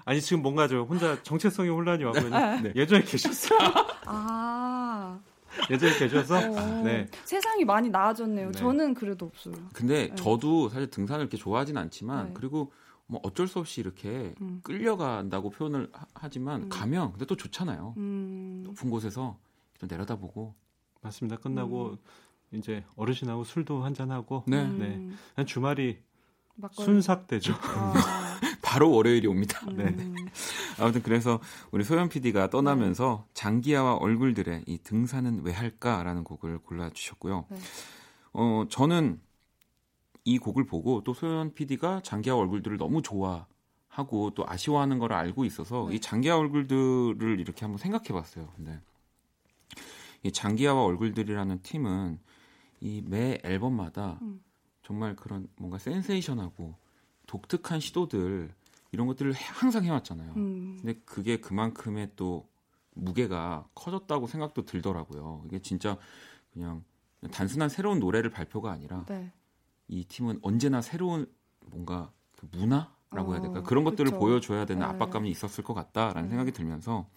[0.05, 2.73] 아니 지금 뭔가 저 혼자 정체성의 혼란이 와고 네.
[2.75, 3.59] 예전에 계셨어요.
[4.07, 5.19] 아
[5.69, 7.07] 예전에 계셔서 어, 네.
[7.25, 8.51] 세상이 많이 나아졌네요.
[8.51, 8.57] 네.
[8.57, 9.53] 저는 그래도 없어요.
[9.73, 10.15] 근데 네.
[10.15, 12.33] 저도 사실 등산을 이렇게 좋아하진 않지만 네.
[12.33, 12.71] 그리고
[13.05, 14.61] 뭐 어쩔 수 없이 이렇게 음.
[14.63, 16.69] 끌려간다고 표현을 하- 하지만 음.
[16.69, 17.93] 가면 근데 또 좋잖아요.
[17.97, 19.37] 음, 높은 곳에서
[19.77, 20.55] 좀 내려다보고
[21.01, 21.37] 맞습니다.
[21.37, 21.97] 끝나고 음.
[22.53, 24.63] 이제 어르신하고 술도 한잔 하고 네.
[24.63, 24.85] 네.
[24.95, 25.99] 음, 한 주말이
[26.55, 26.85] 막걸리.
[26.85, 27.53] 순삭되죠.
[27.53, 27.93] 아,
[28.61, 29.65] 바로 월요일이 옵니다.
[29.71, 29.85] 네.
[29.85, 30.15] 음,
[30.79, 31.39] 아무튼 그래서
[31.71, 37.45] 우리 소연 PD가 떠나면서 장기하와 얼굴들의 이 등산은 왜 할까라는 곡을 골라주셨고요.
[37.49, 37.57] 네.
[38.33, 39.19] 어, 저는
[40.23, 45.87] 이 곡을 보고 또 소연 PD가 장기하 얼굴들을 너무 좋아하고 또 아쉬워하는 걸 알고 있어서
[45.89, 45.95] 네.
[45.95, 48.49] 이 장기하 얼굴들을 이렇게 한번 생각해 봤어요.
[48.55, 48.79] 근데
[50.23, 52.19] 이 장기하와 얼굴들이라는 팀은
[52.81, 54.43] 이 매 앨범마다 음.
[54.83, 56.75] 정말 그런 뭔가 센세이션하고
[57.27, 58.53] 독특한 시도들
[58.91, 60.33] 이런 것들을 해- 항상 해왔잖아요.
[60.35, 62.49] 음, 근데 그게 그만큼의 또
[62.93, 65.43] 무게가 커졌다고 생각도 들더라고요.
[65.45, 65.97] 이게 진짜
[66.51, 66.83] 그냥
[67.31, 69.31] 단순한 새로운 노래를 발표가 아니라 네.
[69.87, 71.25] 이 팀은 언제나 새로운
[71.67, 74.19] 뭔가 그 문화라고 해야 될까 어, 그런 것들을 그쵸.
[74.19, 74.85] 보여줘야 되는 네.
[74.87, 76.29] 압박감이 있었을 것 같다라는 음.
[76.29, 77.07] 생각이 들면서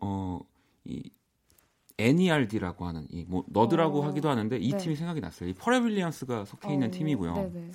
[0.00, 0.40] 어
[0.84, 1.10] 이
[2.02, 4.76] NERD라고 하는 이 뭐 nerd라고 어, 하기도 하는데 이 네.
[4.76, 5.48] 팀이 생각이 났어요.
[5.48, 7.34] 이 퍼렐 윌리엄스가 속해 있는 어, 팀이고요.
[7.34, 7.72] 네네.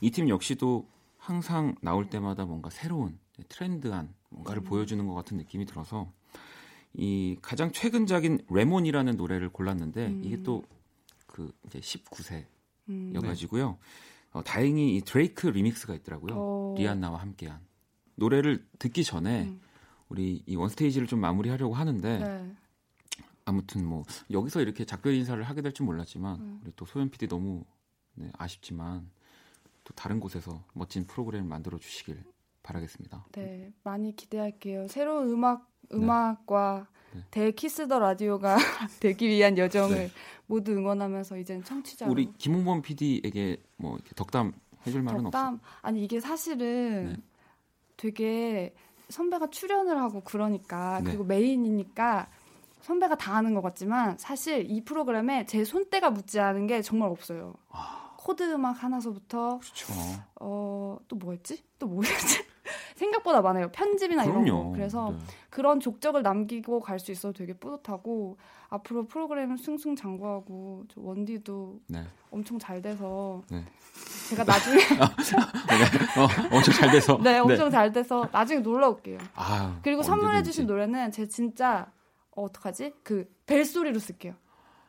[0.00, 0.86] 이팀 역시도
[1.18, 4.64] 항상 나올 때마다 뭔가 새로운 트렌드한 뭔가를 음.
[4.64, 6.12] 보여주는 것 같은 느낌이 들어서
[6.92, 10.22] 이 가장 최근작인 Lemon이라는 노래를 골랐는데 음.
[10.24, 10.62] 이게 또
[11.34, 13.70] 그 이제 19세여가지고요.
[13.70, 13.76] 음,
[14.32, 16.34] 어, 다행히 이 드레이크 remix가 있더라고요.
[16.36, 17.58] 어, 리안나와 함께한
[18.14, 19.60] 노래를 듣기 전에 음.
[20.08, 22.52] 우리 이 원스테이지를 좀 마무리하려고 하는데 네.
[23.44, 26.60] 아무튼 뭐 여기서 이렇게 작별 인사를 하게 될 줄 몰랐지만 음.
[26.64, 27.64] 우리 또 소연 PD 너무
[28.14, 29.10] 네, 아쉽지만
[29.84, 32.22] 또 다른 곳에서 멋진 프로그램을 만들어 주시길
[32.62, 33.26] 바라겠습니다.
[33.32, 34.88] 네, 많이 기대할게요.
[34.88, 37.20] 새로운 음악 음악과 네.
[37.30, 38.56] 대키스 더 라디오가
[39.00, 40.10] 되기 위한 여정을 네.
[40.46, 44.52] 모두 응원하면서 이젠 청취자로 우리 김홍범 PD에게 뭐 덕담
[44.86, 45.24] 해줄 말은.
[45.24, 47.22] 덕담 아니 이게 사실은 네.
[47.96, 48.74] 되게
[49.10, 51.10] 선배가 출연을 하고 그러니까 네.
[51.10, 52.30] 그리고 메인이니까
[52.84, 57.54] 선배가 다 하는 것 같지만 사실 이 프로그램에 제 손때가 묻지 않은 게 정말 없어요.
[58.18, 59.92] 코너 음악 하나서부터 그렇죠.
[60.34, 61.62] 어또 뭐였지?
[61.78, 62.44] 또 뭐였지?
[62.96, 63.70] 생각보다 많아요.
[63.72, 64.64] 편집이나 이런 그럼요.
[64.64, 64.72] 거.
[64.72, 65.18] 그래서 네.
[65.50, 68.36] 그런 족적을 남기고 갈 수 있어서 되게 뿌듯하고
[68.68, 72.04] 앞으로 프로그램은 승승장구하고 저 원디도 네.
[72.30, 73.64] 엄청 잘 돼서 네.
[74.30, 76.20] 제가 나중에 네.
[76.20, 77.18] 어, 엄청 잘 돼서.
[77.22, 79.18] 네 엄청 잘 돼서 나중에 놀러 올게요.
[79.34, 80.06] 아, 그리고 언제든지.
[80.06, 81.86] 선물해 주신 노래는 제 진짜
[82.36, 82.94] 어, 어떡하지?
[83.02, 84.34] 그 벨소리로 쓸게요.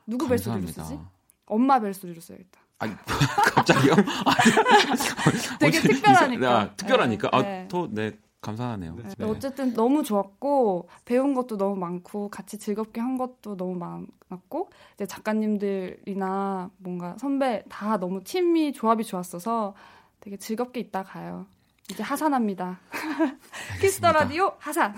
[0.08, 0.84] 누구 벨소리로 감사합니다.
[0.84, 1.00] 쓰지?
[1.46, 2.60] 엄마 벨소리로 써야겠다.
[2.80, 2.94] 아니,
[3.56, 3.94] 갑자기요?
[5.60, 6.60] 되게 어째- 특별하니까.
[6.60, 7.30] 아, 특별하니까.
[7.32, 7.68] 네, 아, 네.
[7.70, 8.96] 또, 네, 감사하네요.
[8.96, 9.26] 네, 네.
[9.26, 16.70] 어쨌든 너무 좋았고 배운 것도 너무 많고 같이 즐겁게 한 것도 너무 많았고 이제 작가님들이나
[16.78, 19.74] 뭔가 선배 다 너무 팀이 조합이 좋았어서
[20.20, 21.48] 되게 즐겁게 있다 가요.
[21.90, 22.80] 이제 하산합니다.
[23.82, 24.96] 키스 더 라디오 하산.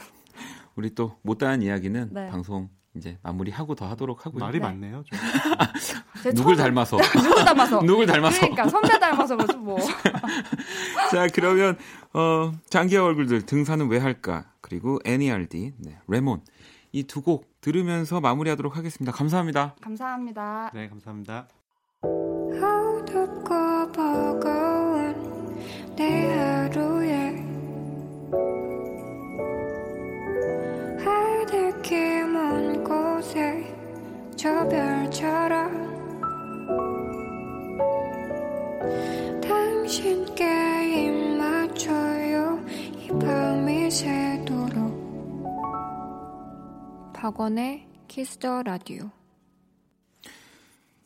[0.77, 2.29] 우리 또 못다한 이야기는 네.
[2.29, 4.39] 방송 이제 마무리하고 더 하도록 하고요.
[4.39, 4.65] 말이 네.
[4.65, 5.03] 많네요.
[5.05, 5.19] 좀.
[6.23, 6.97] 제 누굴 처음- 닮아서.
[7.21, 7.81] 누구 닮아서?
[7.81, 8.39] 누굴 닮아서.
[8.39, 9.77] 그러니까 선배 닮아서 그러지 뭐.
[11.11, 11.77] 자, 그러면
[12.13, 14.45] 어, 장기하 얼굴들 등산은 왜 할까?
[14.61, 16.41] 그리고 NERD, 네, Lemon
[16.93, 19.11] 이 두 곡 들으면서 마무리하도록 하겠습니다.
[19.11, 19.75] 감사합니다.
[19.81, 20.71] 감사합니다.
[20.73, 21.47] 네, 감사합니다.
[47.47, 49.09] 박원의 키스더 라디오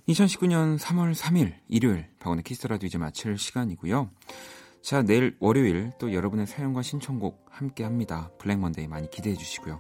[0.07, 4.09] 2019년 3월 3일 일요일 박원의 키스 라디오 이제 마칠 시간이고요.
[4.81, 8.31] 자, 내일 월요일 또 여러분의 사연과 신청곡 함께 합니다.
[8.39, 9.79] Black Monday 많이 기대해 주시고요.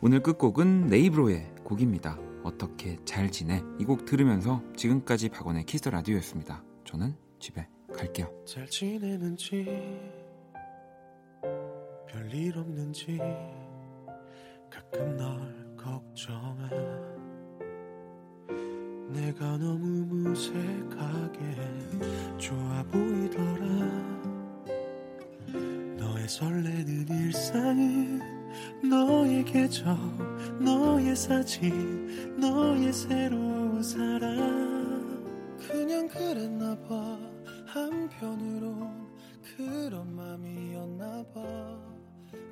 [0.00, 2.16] 오늘 끝곡은 네이브로의 곡입니다.
[2.44, 3.60] 어떻게 잘 지내?
[3.80, 6.62] 이 곡 들으면서 지금까지 박원의 키스 라디오였습니다.
[6.84, 8.32] 저는 집에 갈게요.
[8.46, 9.66] 잘 지내는지
[12.08, 13.18] 별일 없는지
[14.70, 16.68] 가끔 널 걱정해.
[19.08, 21.38] 내가 너무 무색하게
[22.36, 23.66] 좋아 보이더라.
[25.96, 28.20] 너의 설레는 일상은
[28.88, 29.96] 너의 계절
[30.60, 35.24] 너의 사진 너의 새로운 사랑.
[35.66, 37.18] 그냥 그랬나 봐.
[37.66, 39.08] 한편으론
[39.56, 41.89] 그런 맘이었나 봐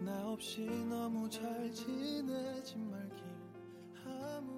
[0.00, 3.24] 나 없이 너무 잘 지내지 말길.
[4.04, 4.57] 아무